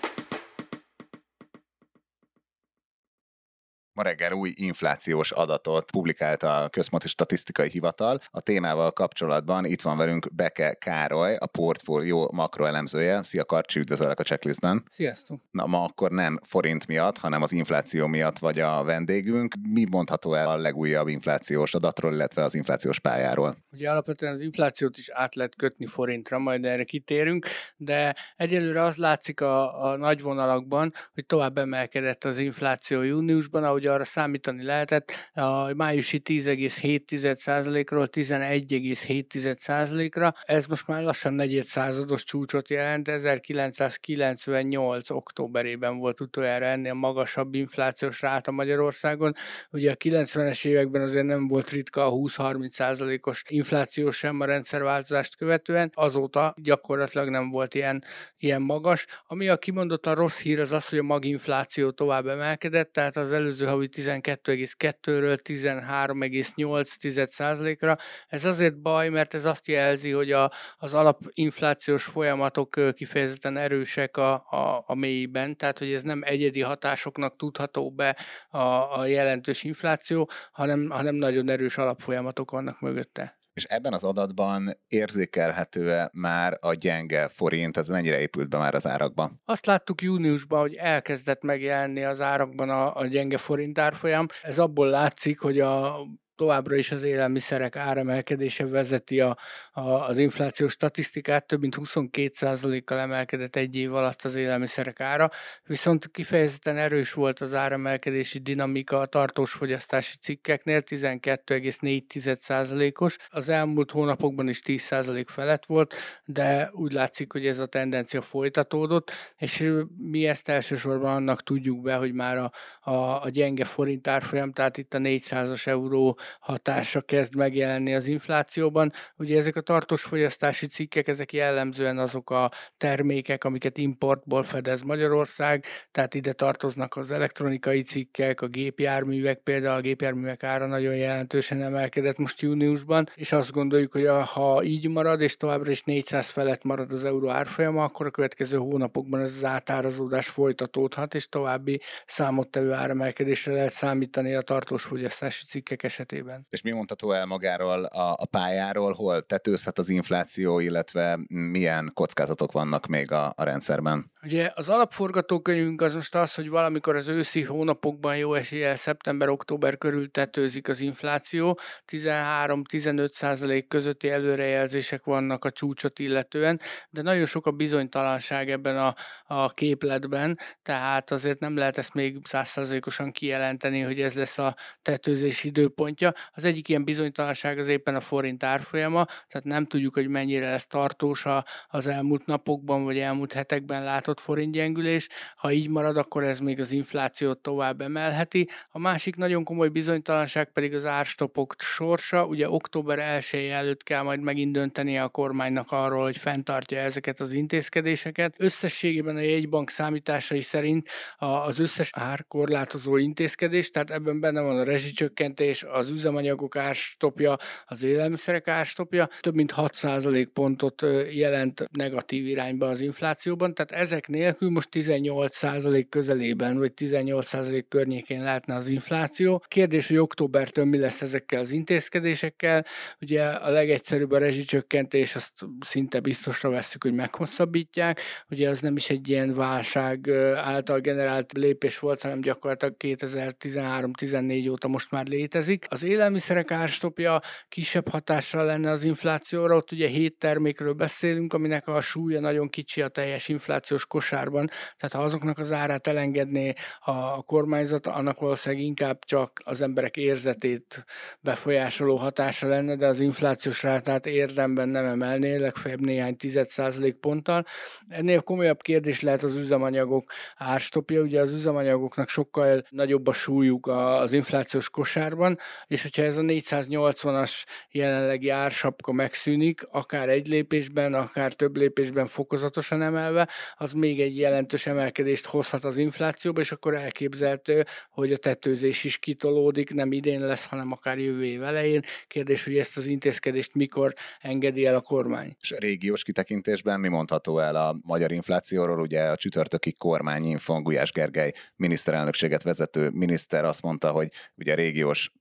[3.93, 8.19] Ma reggel új inflációs adatot publikált a Központi Statisztikai Hivatal.
[8.29, 13.23] A témával kapcsolatban itt van velünk Beke Károly, a portfólió makroelemzője.
[13.23, 14.83] Szia Karcsi, üdvözöllek a checklistben.
[14.89, 15.41] Sziasztok!
[15.51, 19.55] Na ma akkor nem forint miatt, hanem az infláció miatt vagy a vendégünk.
[19.69, 23.57] Mi mondható el a legújabb inflációs adatról, illetve az inflációs pályáról?
[23.71, 27.45] Ugye alapvetően az inflációt is át lehet kötni forintra, majd erre kitérünk,
[27.77, 33.85] de egyelőre az látszik a, a nagy vonalakban, hogy tovább emelkedett az infláció júniusban, ahogy
[33.91, 40.33] arra számítani lehetett, a májusi 10,7%-ról 11,7%-ra.
[40.43, 45.09] Ez most már lassan negyed százados csúcsot jelent, 1998.
[45.09, 49.35] októberében volt utoljára ennél magasabb inflációs ráta Magyarországon.
[49.71, 55.91] Ugye a 90-es években azért nem volt ritka a 20-30%-os infláció sem a rendszerváltozást követően,
[55.93, 58.03] azóta gyakorlatilag nem volt ilyen,
[58.37, 59.05] ilyen magas.
[59.27, 63.65] Ami a kimondottan rossz hír az az, hogy a maginfláció tovább emelkedett, tehát az előző
[63.71, 67.97] havi 12,2-ről 13,8%-ra.
[68.27, 74.33] Ez azért baj, mert ez azt jelzi, hogy a, az alapinflációs folyamatok kifejezetten erősek a,
[74.33, 78.17] a, a mélyben, tehát hogy ez nem egyedi hatásoknak tudható be
[78.49, 83.40] a, a jelentős infláció, hanem, hanem nagyon erős alapfolyamatok vannak mögötte.
[83.53, 88.87] És ebben az adatban érzékelhető-e már a gyenge forint, ez mennyire épült be már az
[88.87, 89.41] árakban?
[89.45, 94.25] Azt láttuk júniusban, hogy elkezdett megjelenni az árakban a, a gyenge forint árfolyam.
[94.41, 96.01] Ez abból látszik, hogy a
[96.41, 99.37] továbbra is az élelmiszerek áremelkedése vezeti a,
[99.71, 105.29] a, az inflációs statisztikát, több mint 22%-kal emelkedett egy év alatt az élelmiszerek ára,
[105.65, 114.47] viszont kifejezetten erős volt az áremelkedési dinamika a tartós fogyasztási cikkeknél, 12,4%-os, az elmúlt hónapokban
[114.47, 115.93] is 10% felett volt,
[116.25, 121.95] de úgy látszik, hogy ez a tendencia folytatódott, és mi ezt elsősorban annak tudjuk be,
[121.95, 122.51] hogy már a,
[122.91, 128.91] a, a gyenge forint árfolyam, tehát itt a 400-as euró hatása kezd megjelenni az inflációban.
[129.17, 135.65] Ugye ezek a tartós fogyasztási cikkek, ezek jellemzően azok a termékek, amiket importból fedez Magyarország,
[135.91, 142.17] tehát ide tartoznak az elektronikai cikkek, a gépjárművek, például a gépjárművek ára nagyon jelentősen emelkedett
[142.17, 146.91] most júniusban, és azt gondoljuk, hogy ha így marad, és továbbra is 400 felett marad
[146.91, 153.53] az euró árfolyama, akkor a következő hónapokban ez az átárazódás folytatódhat, és további számottevő áremelkedésre
[153.53, 156.47] lehet számítani a tartós fogyasztási cikkek esetében esetében.
[156.49, 162.51] És mi mondható el magáról a, a pályáról, hol tetőzhet az infláció, illetve milyen kockázatok
[162.51, 164.11] vannak még a, a rendszerben?
[164.23, 170.11] Ugye az alapforgatókönyvünk az most az, hogy valamikor az őszi hónapokban jó eséllyel szeptember-október körül
[170.11, 171.59] tetőzik az infláció,
[171.91, 178.95] 13-15 százalék közötti előrejelzések vannak a csúcsot illetően, de nagyon sok a bizonytalanság ebben a,
[179.25, 185.43] a képletben, tehát azért nem lehet ezt még százszázalékosan kijelenteni, hogy ez lesz a tetőzés
[185.43, 186.00] időpontja.
[186.33, 190.67] Az egyik ilyen bizonytalanság az éppen a forint árfolyama, tehát nem tudjuk, hogy mennyire lesz
[190.67, 191.25] tartós
[191.67, 196.71] az elmúlt napokban vagy elmúlt hetekben látott forintgyengülés, ha így marad, akkor ez még az
[196.71, 198.49] inflációt tovább emelheti.
[198.69, 202.25] A másik nagyon komoly bizonytalanság pedig az árstopok sorsa.
[202.25, 207.31] Ugye október 1 előtt kell majd megint dönteni a kormánynak arról, hogy fenntartja ezeket az
[207.31, 208.33] intézkedéseket.
[208.37, 215.63] Összességében a jegybank számításai szerint az összes árkorlátozó intézkedés, tehát ebben benne van a rezsicsökkentés,
[215.63, 223.53] az üzemanyagok árstopja, az élelmiszerek árstopja, több mint 6% pontot jelent negatív irányba az inflációban,
[223.53, 229.43] tehát ezek nélkül most 18% közelében, vagy 18% környékén lehetne az infláció.
[229.47, 232.65] Kérdés, hogy októbertől mi lesz ezekkel az intézkedésekkel.
[233.01, 238.01] Ugye a legegyszerűbb a rezsicsökkentés, azt szinte biztosra veszük, hogy meghosszabbítják.
[238.29, 244.67] Ugye az nem is egy ilyen válság által generált lépés volt, hanem gyakorlatilag 2013-14 óta
[244.67, 245.65] most már létezik.
[245.69, 251.67] Az Az élelmiszerek árstopja kisebb hatással lenne az inflációra, ott ugye hét termékről beszélünk, aminek
[251.67, 257.23] a súlya nagyon kicsi a teljes inflációs kosárban, tehát ha azoknak az árát elengedné a
[257.23, 260.85] kormányzat, annak valószínűleg inkább csak az emberek érzetét
[261.19, 267.45] befolyásoló hatása lenne, de az inflációs rátát érdemben nem emelné, legfeljebb néhány tized százalék ponttal.
[267.87, 274.11] Ennél komolyabb kérdés lehet az üzemanyagok árstopja, ugye az üzemanyagoknak sokkal nagyobb a súlyuk az
[274.11, 275.37] inflációs kosárban,
[275.71, 277.31] és hogyha ez a 480-as
[277.71, 284.65] jelenlegi ársapka megszűnik, akár egy lépésben, akár több lépésben fokozatosan emelve, az még egy jelentős
[284.65, 290.45] emelkedést hozhat az inflációba, és akkor elképzelhető, hogy a tetőzés is kitolódik, nem idén lesz,
[290.45, 291.81] hanem akár jövő év elején.
[292.07, 295.35] Kérdés, hogy ezt az intézkedést mikor engedi el a kormány.
[295.41, 298.79] És a régiós kitekintésben mi mondható el a magyar inflációról?
[298.79, 305.11] Ugye a csütörtöki kormányinfon Gulyás Gergely miniszterelnökséget vezető miniszter azt mondta, hogy ugye régiós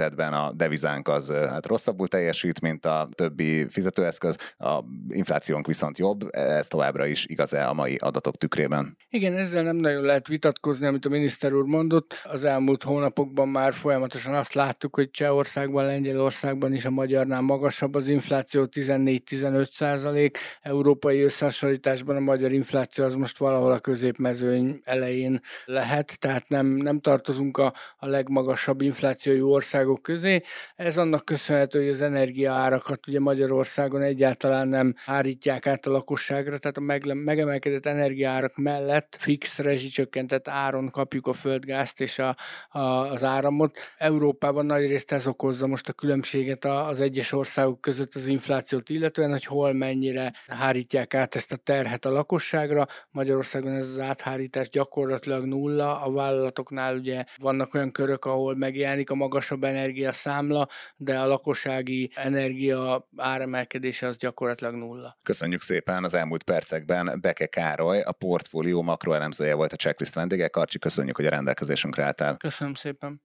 [0.00, 6.28] tekintetben a devizánk az hát rosszabbul teljesít, mint a többi fizetőeszköz, a inflációnk viszont jobb,
[6.30, 8.96] ez továbbra is igaz-e a mai adatok tükrében?
[9.08, 12.14] Igen, ezzel nem nagyon lehet vitatkozni, amit a miniszter úr mondott.
[12.24, 18.08] Az elmúlt hónapokban már folyamatosan azt láttuk, hogy Csehországban, Lengyelországban is a magyarnál magasabb az
[18.08, 20.38] infláció, 14-15 százalék.
[20.62, 27.00] Európai összehasonlításban a magyar infláció az most valahol a középmezőny elején lehet, tehát nem, nem
[27.00, 30.42] tartozunk a, a legmagasabb inflációjú országok közé.
[30.76, 36.76] Ez annak köszönhető, hogy az energiaárakat ugye Magyarországon egyáltalán nem hárítják át a lakosságra, tehát
[36.76, 42.36] a megemelkedett energiaárak mellett fix rezsicsökkentett áron kapjuk a földgázt és a,
[42.68, 43.78] a, az áramot.
[43.96, 49.30] Európában nagy részt ez okozza most a különbséget az egyes országok között az inflációt illetően,
[49.30, 52.86] hogy hol mennyire hárítják át ezt a terhet a lakosságra.
[53.10, 59.14] Magyarországon ez az áthárítás gyakorlatilag nulla, a vállalatoknál ugye vannak olyan körök, ahol megjelenik a
[59.14, 65.18] magasabb energiaszámla, de a lakossági energia áremelkedése az gyakorlatilag nulla.
[65.22, 70.48] Köszönjük szépen az elmúlt percekben Beke Károly, a portfólió makroelemzője volt a checklist vendége.
[70.48, 72.36] Karcsi, köszönjük, hogy a rendelkezésünkre álltál.
[72.36, 73.22] Köszönöm szépen.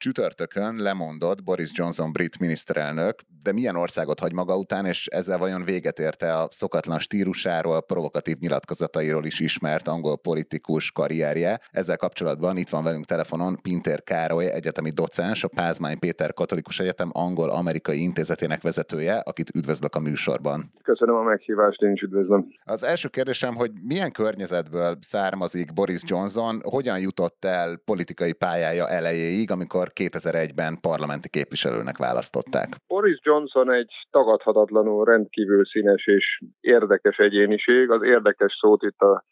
[0.00, 5.64] Csütörtökön lemondott Boris Johnson brit miniszterelnök, de milyen országot hagy maga után, és ezzel vajon
[5.64, 11.60] véget érte a szokatlan stílusáról, provokatív nyilatkozatairól is ismert angol politikus karrierje.
[11.70, 17.10] Ezzel kapcsolatban itt van velünk telefonon Pinter Károly, egyetemi docens, a Pázmány Péter Katolikus Egyetem
[17.12, 20.72] angol-amerikai intézetének vezetője, akit üdvözlök a műsorban.
[20.82, 22.46] Köszönöm a meghívást, én is üdvözlöm.
[22.64, 29.50] Az első kérdésem, hogy milyen környezetből származik Boris Johnson, hogyan jutott el politikai pályája elejéig,
[29.50, 32.68] amikor 2001-ben parlamenti képviselőnek választották.
[32.86, 37.90] Boris Johnson egy tagadhatatlanul rendkívül színes és érdekes egyéniség.
[37.90, 39.24] Az érdekes szót itt a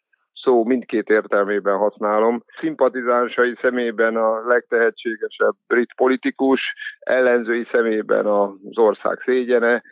[0.42, 2.42] szó mindkét értelmében használom.
[2.60, 6.60] Szimpatizánsai szemében a legtehetségesebb brit politikus,
[6.98, 9.82] ellenzői szemében az ország szégyene,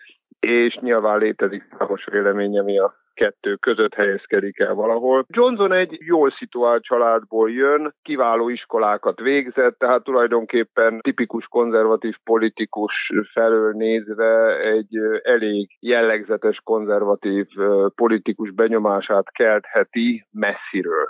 [0.41, 5.25] és nyilván létezik számos vélemény, ami a kettő között helyezkedik el valahol.
[5.29, 12.93] Johnson egy jól szituált családból jön, kiváló iskolákat végzett, tehát tulajdonképpen tipikus konzervatív politikus
[13.33, 17.47] felől nézve egy elég jellegzetes konzervatív
[17.95, 21.09] politikus benyomását keltheti messziről.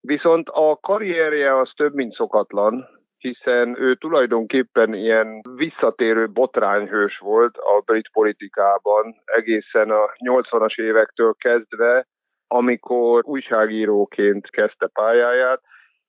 [0.00, 7.82] Viszont a karrierje az több, mint szokatlan, hiszen ő tulajdonképpen ilyen visszatérő botrányhős volt a
[7.84, 12.06] brit politikában egészen a 80-as évektől kezdve,
[12.46, 15.60] amikor újságíróként kezdte pályáját,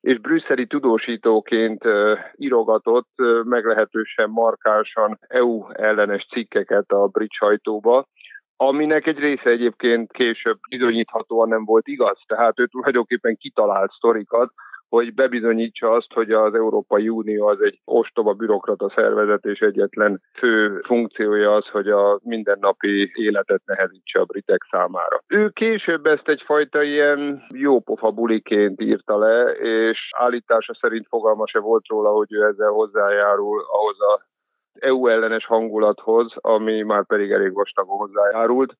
[0.02, 1.84] és brüsszeli tudósítóként
[2.36, 3.10] írogatott
[3.44, 8.08] meglehetősen markánsan EU ellenes cikkeket a brit sajtóba,
[8.56, 12.20] aminek egy része egyébként később bizonyíthatóan nem volt igaz.
[12.28, 14.52] Tehát ő tulajdonképpen kitalált sztorikat,
[14.90, 20.82] hogy bebizonyítsa azt, hogy az Európai Unió az egy ostoba bürokrata szervezet, és egyetlen fő
[20.86, 25.24] funkciója az, hogy a mindennapi életet nehezítse a britek számára.
[25.28, 31.88] Ő később ezt egyfajta ilyen jópofa buliként írta le, és állítása szerint fogalma se volt
[31.88, 34.28] róla, hogy ő ezzel hozzájárul ahhoz a
[34.80, 38.74] EU ellenes hangulathoz, ami már pedig elég vastagon hozzájárult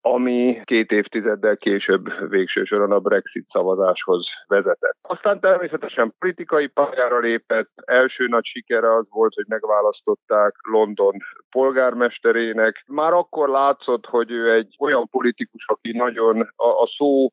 [0.00, 4.96] ami két évtizeddel később végső soron a Brexit szavazáshoz vezetett.
[5.02, 11.14] Aztán természetesen politikai pályára lépett, első nagy sikere az volt, hogy megválasztották London
[11.50, 12.84] polgármesterének.
[12.86, 17.30] Már akkor látszott, hogy ő egy olyan politikus, aki nagyon a, a szó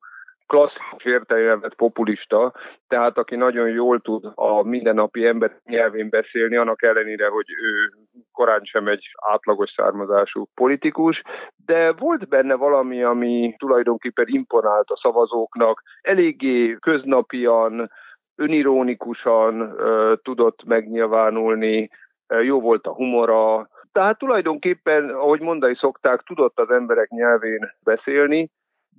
[0.48, 2.54] klasszikus értelemben populista,
[2.88, 7.94] tehát aki nagyon jól tud a mindennapi ember nyelvén beszélni, annak ellenére, hogy ő
[8.32, 11.22] korán sem egy átlagos származású politikus,
[11.66, 17.92] de volt benne valami, ami tulajdonképpen imponált a szavazóknak, eléggé köznapian,
[18.36, 19.76] önirónikusan
[20.24, 21.90] tudott megnyilvánulni,
[22.42, 28.50] jó volt a humora, tehát tulajdonképpen, ahogy mondani szokták, tudott az emberek nyelvén beszélni,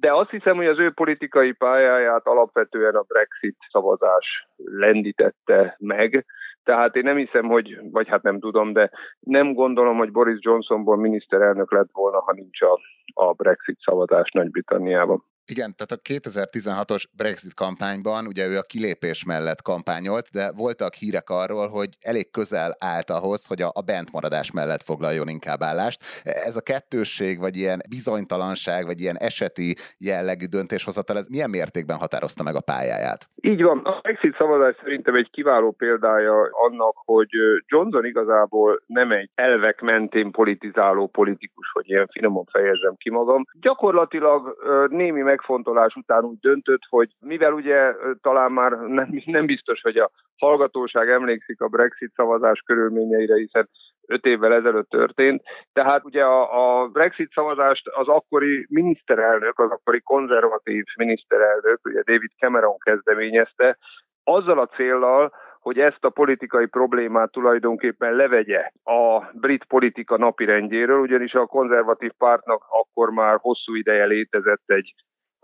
[0.01, 6.27] de azt hiszem, hogy az ő politikai pályáját alapvetően a Brexit szavazás lendítette meg.
[6.65, 8.91] Tehát én nem hiszem, hogy, vagy hát nem tudom, de
[9.21, 12.79] nem gondolom, hogy Boris Johnsonból miniszterelnök lett volna, ha nincs a,
[13.15, 15.25] a Brexit szavazás Nagy-Britanniában.
[15.49, 21.31] Igen, tehát a 2016-os Brexit kampányban ugye ő a kilépés mellett kampányolt, de voltak hírek
[21.31, 26.01] arról, hogy elég közel állt ahhoz, hogy a, a bentmaradás mellett foglaljon inkább állást.
[26.23, 32.43] Ez a kettősség, vagy ilyen bizonytalanság, vagy ilyen eseti jellegű döntéshozatal, ez milyen mértékben határozta
[32.43, 33.29] meg a pályáját?
[33.41, 33.79] Így van.
[33.79, 37.29] A Brexit szavazás szerintem egy kiváló példája annak, hogy
[37.67, 43.45] Johnson igazából nem egy elvek mentén politizáló politikus, hogy ilyen finoman fejezem ki magam.
[43.61, 44.57] Gyakorlatilag
[44.91, 49.97] némi meg megfontolás után úgy döntött, hogy mivel ugye talán már nem, nem biztos, hogy
[49.97, 53.68] a hallgatóság emlékszik a Brexit szavazás körülményeire, hiszen
[54.07, 55.43] öt évvel ezelőtt történt.
[55.72, 56.41] Tehát ugye a,
[56.82, 63.78] a Brexit szavazást az akkori miniszterelnök, az akkori konzervatív miniszterelnök, ugye David Cameron kezdeményezte,
[64.24, 71.32] azzal a céllal, hogy ezt a politikai problémát tulajdonképpen levegye a brit politika napirendjéről, ugyanis
[71.34, 74.95] a konzervatív pártnak akkor már hosszú ideje létezett egy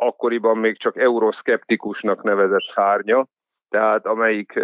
[0.07, 3.27] akkoriban még csak euroszkeptikusnak nevezett szárnya,
[3.69, 4.61] tehát amelyik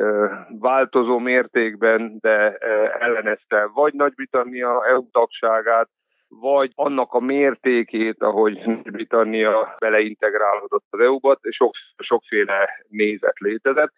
[0.59, 2.57] változó mértékben, de
[2.99, 5.89] ellenezte vagy Nagy-Britannia EU tagságát,
[6.29, 13.93] vagy annak a mértékét, ahogy Nagy-Britannia beleintegrálódott az EU-ba, sok, sokféle nézet létezett.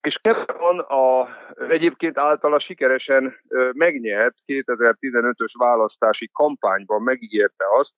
[0.00, 1.28] És Cameron a,
[1.68, 3.34] egyébként általa sikeresen
[3.72, 7.90] megnyert 2015-ös választási kampányban megígérte azt,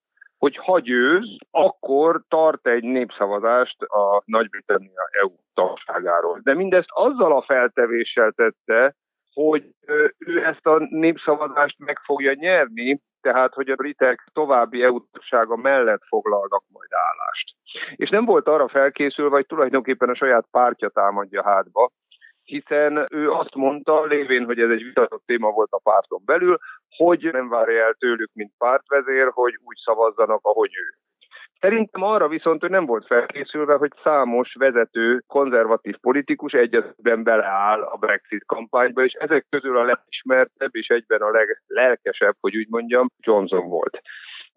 [0.42, 6.40] hogy ha győz, akkor tart egy népszavazást a Nagy-Britannia EU tagságáról.
[6.42, 8.94] De mindezt azzal a feltevéssel tette,
[9.32, 9.64] hogy
[10.18, 14.98] ő ezt a népszavazást meg fogja nyerni, tehát hogy a britek további EU
[15.46, 17.54] mellett foglalnak majd állást.
[17.96, 21.90] És nem volt arra felkészülve, hogy tulajdonképpen a saját pártja támadja hátba,
[22.44, 26.58] hiszen ő azt mondta, lévén, hogy ez egy vitatott téma volt a párton belül,
[26.96, 30.96] hogy nem várja el tőlük, mint pártvezér, hogy úgy szavazzanak, ahogy ő.
[31.60, 37.96] Szerintem arra viszont ő nem volt felkészülve, hogy számos vezető konzervatív politikus egyetben beleáll a
[37.96, 43.68] Brexit kampányba, és ezek közül a legismertebb és egyben a leglelkesebb, hogy úgy mondjam, Johnson
[43.68, 44.00] volt.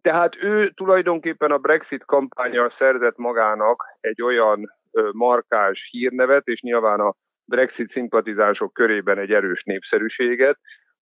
[0.01, 4.73] Tehát ő tulajdonképpen a Brexit kampányjal szerzett magának egy olyan
[5.11, 7.13] markáns hírnevet, és nyilván a
[7.45, 10.57] Brexit szimpatizánsok körében egy erős népszerűséget,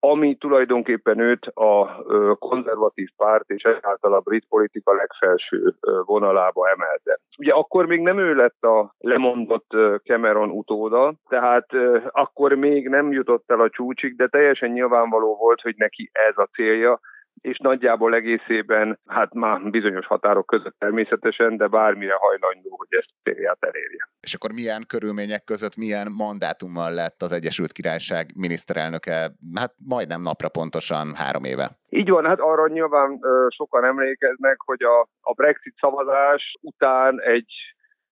[0.01, 2.05] ami tulajdonképpen őt a
[2.39, 5.75] konzervatív párt és ezáltal a brit politika legfelső
[6.05, 7.19] vonalába emelte.
[7.39, 9.71] Ugye akkor még nem ő lett a lemondott
[10.05, 11.67] Cameron utóda, tehát
[12.11, 16.49] akkor még nem jutott el a csúcsig, de teljesen nyilvánvaló volt, hogy neki ez a
[16.53, 17.01] célja,
[17.41, 23.59] és nagyjából egészében, hát már bizonyos határok között természetesen, de bármire hajlandó, hogy ezt célját
[23.61, 24.09] elérje.
[24.21, 30.49] És akkor milyen körülmények között, milyen mandátummal lett az Egyesült Királyság miniszterelnöke, hát majdnem napra
[30.49, 31.71] pontosan három éve?
[31.89, 37.53] Így van, hát arra nyilván sokan emlékeznek, hogy a, a Brexit szavazás után egy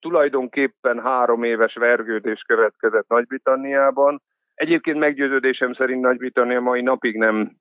[0.01, 4.23] tulajdonképpen három éves vergődés következett Nagy-Britanniában.
[4.55, 7.57] Egyébként meggyőződésem szerint Nagy-Britannia mai napig nem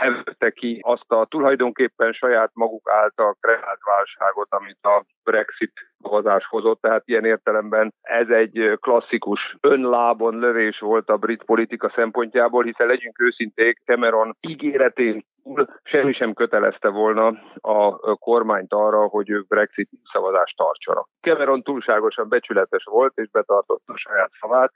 [0.00, 5.72] hevette ki azt a tulajdonképpen saját maguk által kreált válságot, amit a Brexit
[6.02, 12.62] szavazás hozott, tehát ilyen értelemben ez egy klasszikus önlábon lövés volt a brit politika szempontjából,
[12.64, 17.26] hiszen legyünk őszinték, Cameron ígéretén túl semmi sem kötelezte volna
[17.60, 21.08] a kormányt arra, hogy ők Brexit szavazást tartsanak.
[21.20, 24.72] Cameron túlságosan becsületes volt és betartotta a saját szavát,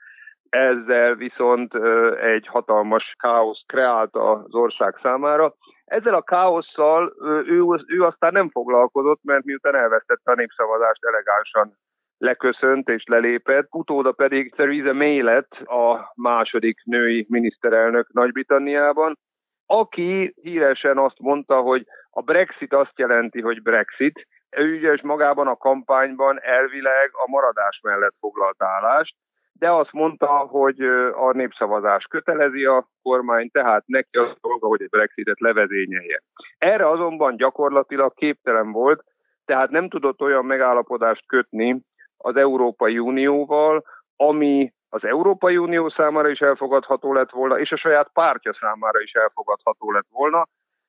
[0.55, 1.73] ezzel viszont
[2.19, 5.53] egy hatalmas káosz kreált az ország számára.
[5.85, 7.13] Ezzel a káosszal
[7.47, 11.77] ő, ő aztán nem foglalkozott, mert miután elvesztette a népszavazást elegánsan
[12.17, 19.17] leköszönt és lelépett, utóda pedig Theresa May lett a második női miniszterelnök Nagy-Britanniában,
[19.65, 25.55] aki híresen azt mondta, hogy a Brexit azt jelenti, hogy Brexit, ő ugye magában a
[25.55, 29.15] kampányban elvileg a maradás mellett foglalt állást,
[29.59, 30.81] de azt mondta, hogy
[31.13, 36.21] a népszavazás kötelezi a kormány, tehát neki az dolga, hogy egy Brexitet levezényelje.
[36.57, 39.03] Erre azonban gyakorlatilag képtelen volt,
[39.45, 41.81] tehát nem tudott olyan megállapodást kötni
[42.17, 43.83] az Európai Unióval,
[44.15, 49.11] ami az Európai Unió számára is elfogadható lett volna, és a saját pártja számára is
[49.11, 50.47] elfogadható lett volna,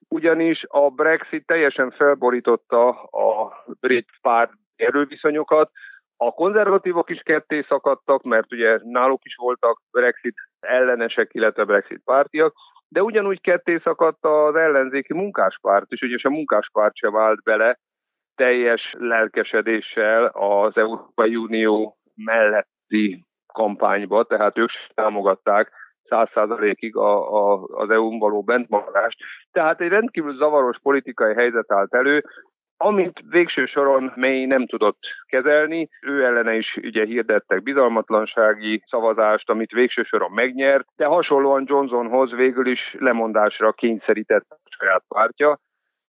[0.09, 5.71] ugyanis a Brexit teljesen felborította a brit párt erőviszonyokat,
[6.17, 12.55] A konzervatívok is ketté szakadtak, mert ugye náluk is voltak Brexit ellenesek, illetve Brexit pártiak,
[12.89, 17.79] de ugyanúgy ketté szakadt az ellenzéki munkáspárt is, ugye a munkáspárt sem vált bele
[18.35, 25.71] teljes lelkesedéssel az Európai Unió melletti kampányba, tehát ők támogatták
[26.09, 29.19] száz százalékig a, a, az EU-n való bentmaradást.
[29.53, 32.25] Tehát egy rendkívül zavaros politikai helyzet állt elő,
[32.77, 39.71] amit végső soron May nem tudott kezelni, ő ellene is ugye hirdettek bizalmatlansági szavazást, amit
[39.71, 45.59] végső soron megnyert, de hasonlóan Johnsonhoz végül is lemondásra kényszerített a saját pártja,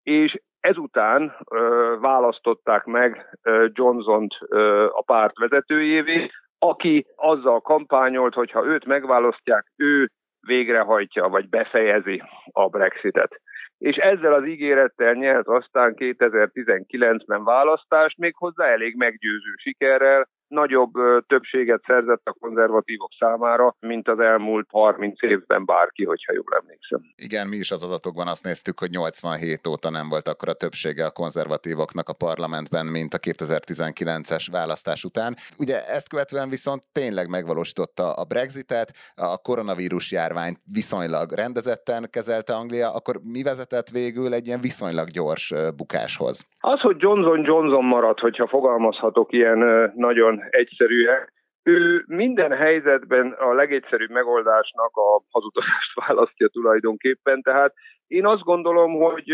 [0.04, 8.52] és ezután ö, választották meg ö, Johnson-t ö, a párt vezetőjévé, aki azzal kampányolt, hogy
[8.52, 10.10] ha őt megválasztják, ő
[10.40, 13.42] végrehajtja vagy befejezi a Brexitet.
[13.78, 20.92] És ezzel az ígérettel nyert aztán 2019-ben választást, még hozzá elég meggyőző sikerrel, nagyobb
[21.28, 27.02] többséget szerzett a konzervatívok számára, mint az elmúlt 30 évben bárki, hogyha jól emlékszem.
[27.16, 31.06] Igen, mi is az adatokban azt néztük, hogy 87 óta nem volt akkor a többsége
[31.06, 35.36] a konzervatívoknak a parlamentben, mint a 2019-es választás után.
[35.58, 42.94] Ugye ezt követően viszont tényleg megvalósította a Brexitet, a koronavírus járványt viszonylag rendezetten kezelte Anglia,
[42.94, 46.46] akkor mi vezetett végül egy ilyen viszonylag gyors bukáshoz?
[46.60, 51.34] Az, hogy Johnson Johnson maradt, hogyha fogalmazhatok ilyen nagyon egyszerűen,
[51.64, 57.74] ő minden helyzetben a legegyszerűbb megoldásnak a hazutatást választja tulajdonképpen, tehát
[58.08, 59.30] én azt gondolom, hogy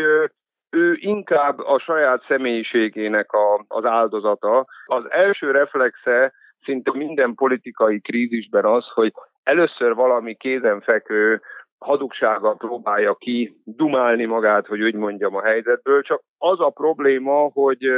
[0.69, 4.65] ő inkább a saját személyiségének a, az áldozata.
[4.85, 6.33] Az első reflexe
[6.63, 11.41] szinte minden politikai krízisben az, hogy először valami kézenfekvő
[11.77, 17.91] hazugsága próbálja ki dumálni magát, hogy úgy mondjam a helyzetből, csak az a probléma, hogy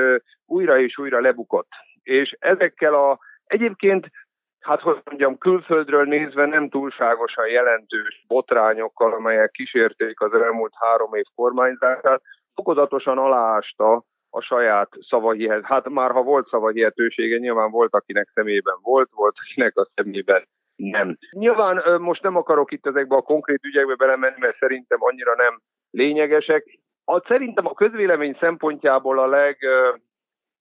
[0.45, 1.69] újra és újra lebukott.
[2.03, 4.07] És ezekkel a egyébként
[4.59, 11.25] hát hogy mondjam, külföldről nézve nem túlságosan jelentős botrányokkal, amelyek kísérték az elmúlt három év
[11.35, 12.21] kormányzását,
[12.53, 15.63] fokozatosan aláásta a saját szavahihet.
[15.63, 21.17] Hát már ha volt szavahihetősége, nyilván volt, akinek szemében volt, volt, akinek a szemében nem.
[21.31, 26.79] Nyilván most nem akarok itt ezekbe a konkrét ügyekbe belemenni, mert szerintem annyira nem lényegesek.
[27.05, 29.57] A, szerintem a közvélemény szempontjából a leg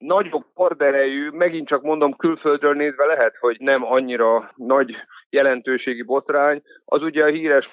[0.03, 4.97] nagyobb korderejű, megint csak mondom külföldről nézve lehet, hogy nem annyira nagy
[5.31, 7.71] jelentőségi botrány, az ugye a híres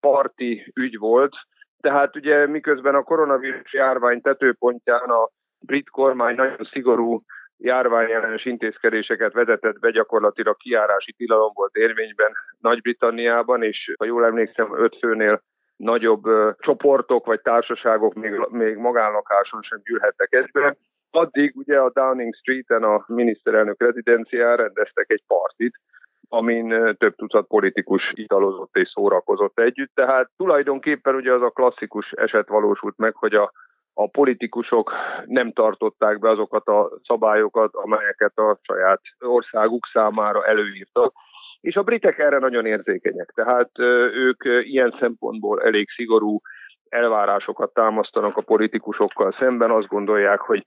[0.00, 1.34] parti ügy volt,
[1.80, 5.28] tehát ugye miközben a koronavírus járvány tetőpontján a
[5.60, 7.22] brit kormány nagyon szigorú
[7.58, 14.96] járványellenes intézkedéseket vezetett be, gyakorlatilag kiárási tilalom volt érvényben Nagy-Britanniában, és ha jól emlékszem, öt
[14.98, 15.42] főnél
[15.76, 16.22] nagyobb
[16.58, 20.76] csoportok vagy társaságok még, még magánlakáson sem gyűlhettek egybe.
[21.16, 25.80] Addig ugye a Downing Street-en a miniszterelnök rezidencián rendeztek egy partit,
[26.28, 29.94] amin több tucat politikus italozott és szórakozott együtt.
[29.94, 33.52] Tehát tulajdonképpen ugye az a klasszikus eset valósult meg, hogy a
[33.98, 34.92] a politikusok
[35.26, 41.12] nem tartották be azokat a szabályokat, amelyeket a saját országuk számára előírtak.
[41.60, 43.70] És a britek erre nagyon érzékenyek, tehát
[44.12, 46.40] ők ilyen szempontból elég szigorú
[46.88, 50.64] elvárásokat támasztanak a politikusokkal szemben, azt gondolják, hogy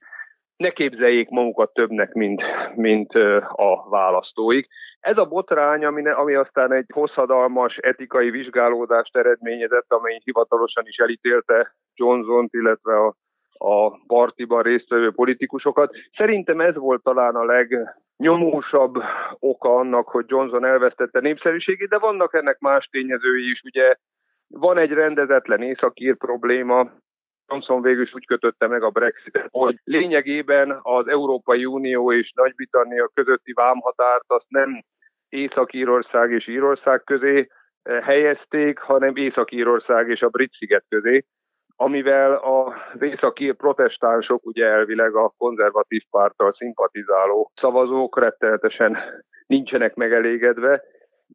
[0.60, 2.42] ne képzeljék magukat többnek, mint,
[2.74, 3.12] mint
[3.48, 4.68] a választóik.
[5.00, 11.74] Ez a botrány, ami, ami aztán egy hosszadalmas etikai vizsgálódást eredményezett, amely hivatalosan is elítélte
[11.94, 13.14] Johnson-t, illetve a,
[13.52, 15.94] a partiban résztvevő politikusokat.
[16.16, 18.94] Szerintem ez volt talán a legnyomósabb
[19.38, 23.60] oka annak, hogy Johnson elvesztette népszerűségét, de vannak ennek más tényezői is.
[23.64, 23.94] Ugye
[24.48, 26.90] van egy rendezetlen északír probléma,
[27.50, 33.10] Johnson végül is úgy kötötte meg a Brexitet, hogy lényegében az Európai Unió és Nagy-Britannia
[33.14, 34.82] közötti vámhatárt azt nem
[35.28, 37.46] Észak-Írország és Írország közé
[37.82, 41.24] eh, helyezték, hanem Észak-Írország és a Brit sziget közé,
[41.76, 48.98] amivel az északi protestánsok, ugye elvileg a konzervatív párttal szimpatizáló szavazók rettenetesen
[49.46, 50.82] nincsenek megelégedve,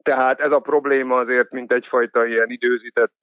[0.04, 3.14] tehát ez a probléma azért, mint egyfajta ilyen időzített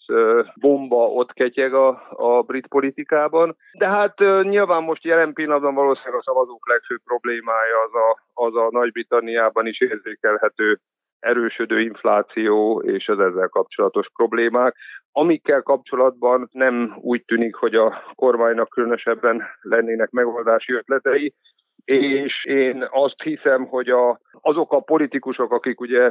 [0.54, 3.56] bomba ott ketyeg a, a brit politikában.
[3.78, 8.68] De hát nyilván most jelen pillanatban valószínűleg a szavazók legfőbb problémája az a, az a
[8.70, 10.80] Nagy-Britanniában is érzékelhető
[11.20, 14.76] erősödő infláció és az ezzel kapcsolatos problémák,
[15.12, 21.34] amikkel kapcsolatban nem úgy tűnik, hogy a kormánynak különösebben lennének megoldási ötletei,
[21.84, 26.10] és én azt hiszem, hogy a, azok a politikusok, akik ugye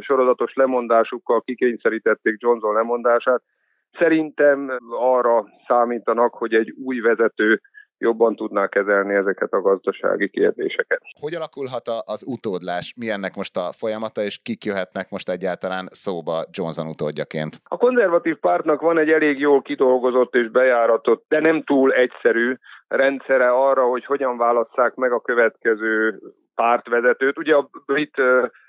[0.00, 3.42] sorozatos lemondásukkal kikényszerítették Johnson lemondását,
[3.98, 7.60] szerintem arra számítanak, hogy egy új vezető
[8.02, 11.02] jobban tudná kezelni ezeket a gazdasági kérdéseket.
[11.20, 12.94] Hogy alakulhat az utódlás?
[12.96, 17.60] Mi ennek most a folyamata, és kik jöhetnek most egyáltalán szóba Johnson utódjaként?
[17.64, 22.54] A konzervatív pártnak van egy elég jól kidolgozott és bejáratott, de nem túl egyszerű
[22.88, 26.20] rendszere arra, hogy hogyan válasszák meg a következő
[26.54, 27.38] pártvezetőt.
[27.38, 28.16] Ugye a brit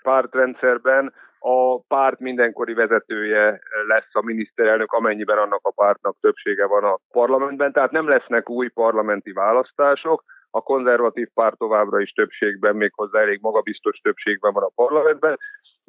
[0.01, 1.13] pártrendszerben
[1.45, 7.71] a párt mindenkori vezetője lesz a miniszterelnök, amennyiben annak a pártnak többsége van a parlamentben,
[7.71, 13.97] tehát nem lesznek új parlamenti választások, a konzervatív párt továbbra is többségben, méghozzá elég magabiztos
[13.97, 15.37] többségben van a parlamentben.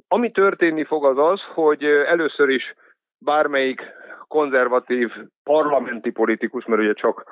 [0.09, 2.75] Ami történni fog az az, hogy először is
[3.19, 3.81] bármelyik
[4.29, 5.11] konzervatív
[5.43, 7.25] parlamenti politikus, mert ugye csak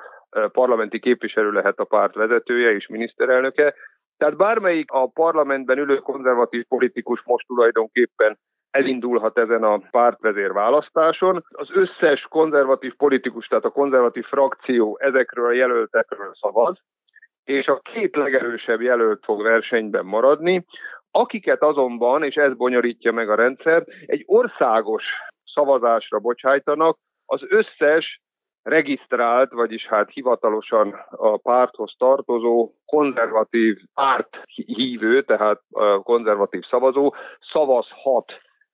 [0.51, 3.73] parlamenti képviselő lehet a párt vezetője és miniszterelnöke,
[4.17, 8.37] tehát bármelyik a parlamentben ülő konzervatív politikus most tulajdonképpen
[8.71, 11.45] elindulhat ezen a pártvezér választáson.
[11.49, 16.77] Az összes konzervatív politikus, tehát a konzervatív frakció ezekről a jelöltekről szavaz,
[17.43, 20.65] és a két legerősebb jelölt fog versenyben maradni,
[21.11, 25.03] akiket azonban, és ez bonyolítja meg a rendszert, egy országos
[25.53, 28.21] szavazásra bocsájtanak az összes
[28.63, 35.61] regisztrált, vagyis hát hivatalosan a párthoz tartozó konzervatív párt hívő, tehát
[36.03, 37.13] konzervatív szavazó
[37.51, 38.31] szavazhat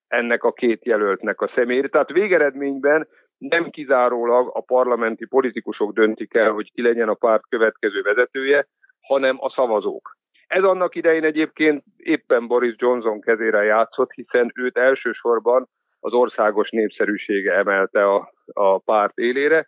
[0.07, 1.87] ennek a két jelöltnek a személyére.
[1.87, 8.01] Tehát végeredményben nem kizárólag a parlamenti politikusok döntik el, hogy ki legyen a párt következő
[8.01, 8.67] vezetője,
[9.01, 10.17] hanem a szavazók.
[10.47, 15.67] Ez annak idején egyébként éppen Boris Johnson kezére játszott, hiszen őt elsősorban
[15.99, 19.65] az országos népszerűsége emelte a, a párt élére.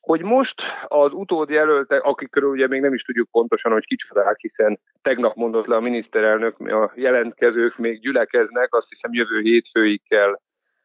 [0.00, 0.54] Hogy most
[0.86, 5.76] az utódjelöltek, akikről ugye még nem is tudjuk pontosan, hogy kicsodák, hiszen tegnap mondott le
[5.76, 10.38] a miniszterelnök, a jelentkezők még gyülekeznek, azt hiszem jövő hétfőig kell,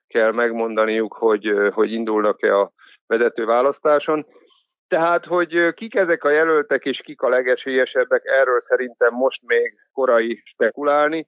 [0.07, 2.71] kell megmondaniuk, hogy, hogy indulnak-e a
[3.07, 4.25] vezető választáson.
[4.87, 10.41] Tehát, hogy kik ezek a jelöltek és kik a legesélyesebbek, erről szerintem most még korai
[10.45, 11.27] spekulálni.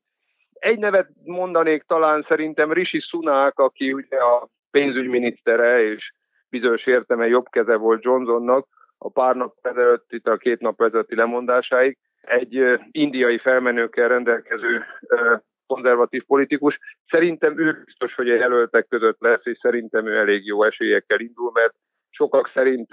[0.53, 6.11] Egy nevet mondanék talán szerintem Rishi Sunak, aki ugye a pénzügyminisztere és
[6.49, 8.67] bizonyos értelme jobb keze volt Johnsonnak
[8.97, 11.97] a pár nap ezelőtt, itt a két nap ezelőtti lemondásáig.
[12.21, 14.83] Egy indiai felmenőkkel rendelkező
[15.67, 16.79] konzervatív politikus.
[17.07, 21.51] Szerintem ő biztos, hogy a jelöltek között lesz, és szerintem ő elég jó esélyekkel indul,
[21.53, 21.73] mert
[22.09, 22.89] sokak szerint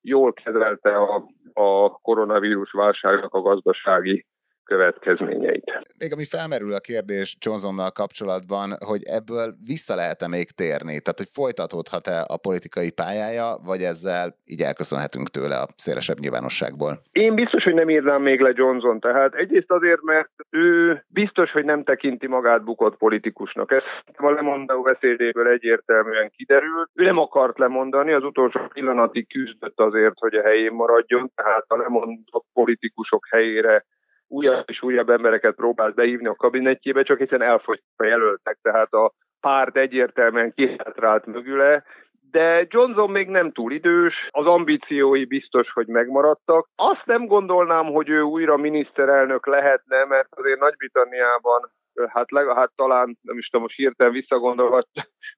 [0.00, 4.26] jól kezelte a, a koronavírus válságnak a gazdasági
[4.64, 5.72] következményeit.
[5.98, 11.00] Még ami felmerül a kérdés Johnsonnal kapcsolatban, hogy ebből vissza lehet-e még térni?
[11.00, 16.92] Tehát, hogy folytatódhat-e a politikai pályája, vagy ezzel így elköszönhetünk tőle a szélesebb nyilvánosságból?
[17.12, 19.00] Én biztos, hogy nem írnám még le Johnson.
[19.00, 23.72] Tehát egyrészt azért, mert ő biztos, hogy nem tekinti magát bukott politikusnak.
[23.72, 23.82] Ez
[24.16, 26.90] a lemondó beszédéből egyértelműen kiderült.
[26.94, 31.76] Ő nem akart lemondani, az utolsó pillanatig küzdött azért, hogy a helyén maradjon, tehát a
[31.76, 33.84] lemondott politikusok helyére
[34.32, 39.12] újabb és újabb embereket próbált beívni a kabinetjébe, csak hiszen elfogytak a jelöltek, tehát a
[39.40, 41.84] párt egyértelműen kihátrált mögüle,
[42.30, 46.68] de Johnson még nem túl idős, az ambíciói biztos, hogy megmaradtak.
[46.74, 51.70] Azt nem gondolnám, hogy ő újra miniszterelnök lehetne, mert azért Nagy-Britanniában
[52.08, 54.84] hát, leg, hát talán, nem is tudom, most hirtelen visszagondolva,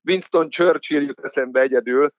[0.09, 2.11] Winston Churchill jut eszembe egyedül,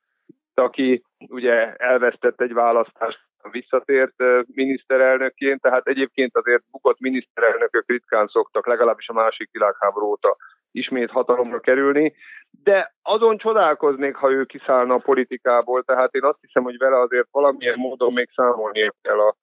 [0.53, 3.19] aki ugye elvesztett egy választást
[3.51, 4.13] visszatért
[4.53, 10.37] miniszterelnökként, tehát egyébként azért bukott miniszterelnökök ritkán szoktak, legalábbis a másik világháború óta
[10.71, 12.15] ismét hatalomra kerülni,
[12.63, 17.27] de azon csodálkoznék, ha ő kiszállna a politikából, tehát én azt hiszem, hogy vele azért
[17.31, 19.35] valamilyen módon még számolni kell a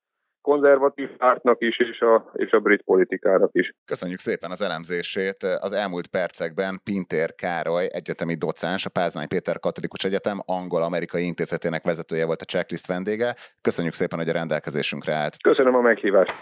[0.42, 3.74] konzervatív pártnak is, és a, és a brit politikának is.
[3.84, 5.42] Köszönjük szépen az elemzését.
[5.60, 12.26] Az elmúlt percekben Pintér Károly, egyetemi docens, a Pázmány Péter Katolikus Egyetem angol-amerikai intézetének vezetője
[12.26, 13.34] volt a checklist vendége.
[13.60, 15.36] Köszönjük szépen, hogy a rendelkezésünkre állt.
[15.42, 16.32] Köszönöm a meghívást.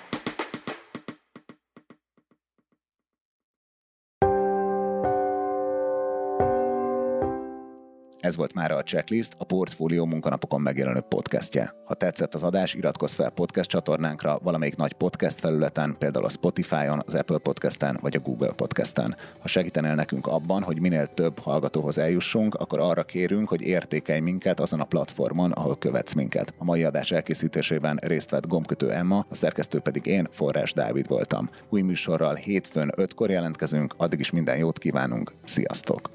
[8.31, 11.75] Ez volt már a Checklist, a Portfólió munkanapokon megjelenő podcastje.
[11.85, 17.03] Ha tetszett az adás, iratkozz fel podcast csatornánkra valamelyik nagy podcast felületen, például a Spotify-on,
[17.07, 19.17] az Apple Podcast-en vagy a Google Podcast-en.
[19.41, 24.61] Ha segítenél nekünk abban, hogy minél több hallgatóhoz eljussunk, akkor arra kérünk, hogy értékelj minket
[24.61, 26.55] azon a platformon, ahol követsz minket.
[26.59, 31.51] A mai adás elkészítésében részt vett gombkötő Emma, a szerkesztő pedig én, Forrás Dávid voltam.
[31.69, 36.11] Új műsorral hétfőn 5-kor jelentkezünk, addig is minden jót kívánunk, sziasztok!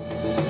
[0.00, 0.49] thank you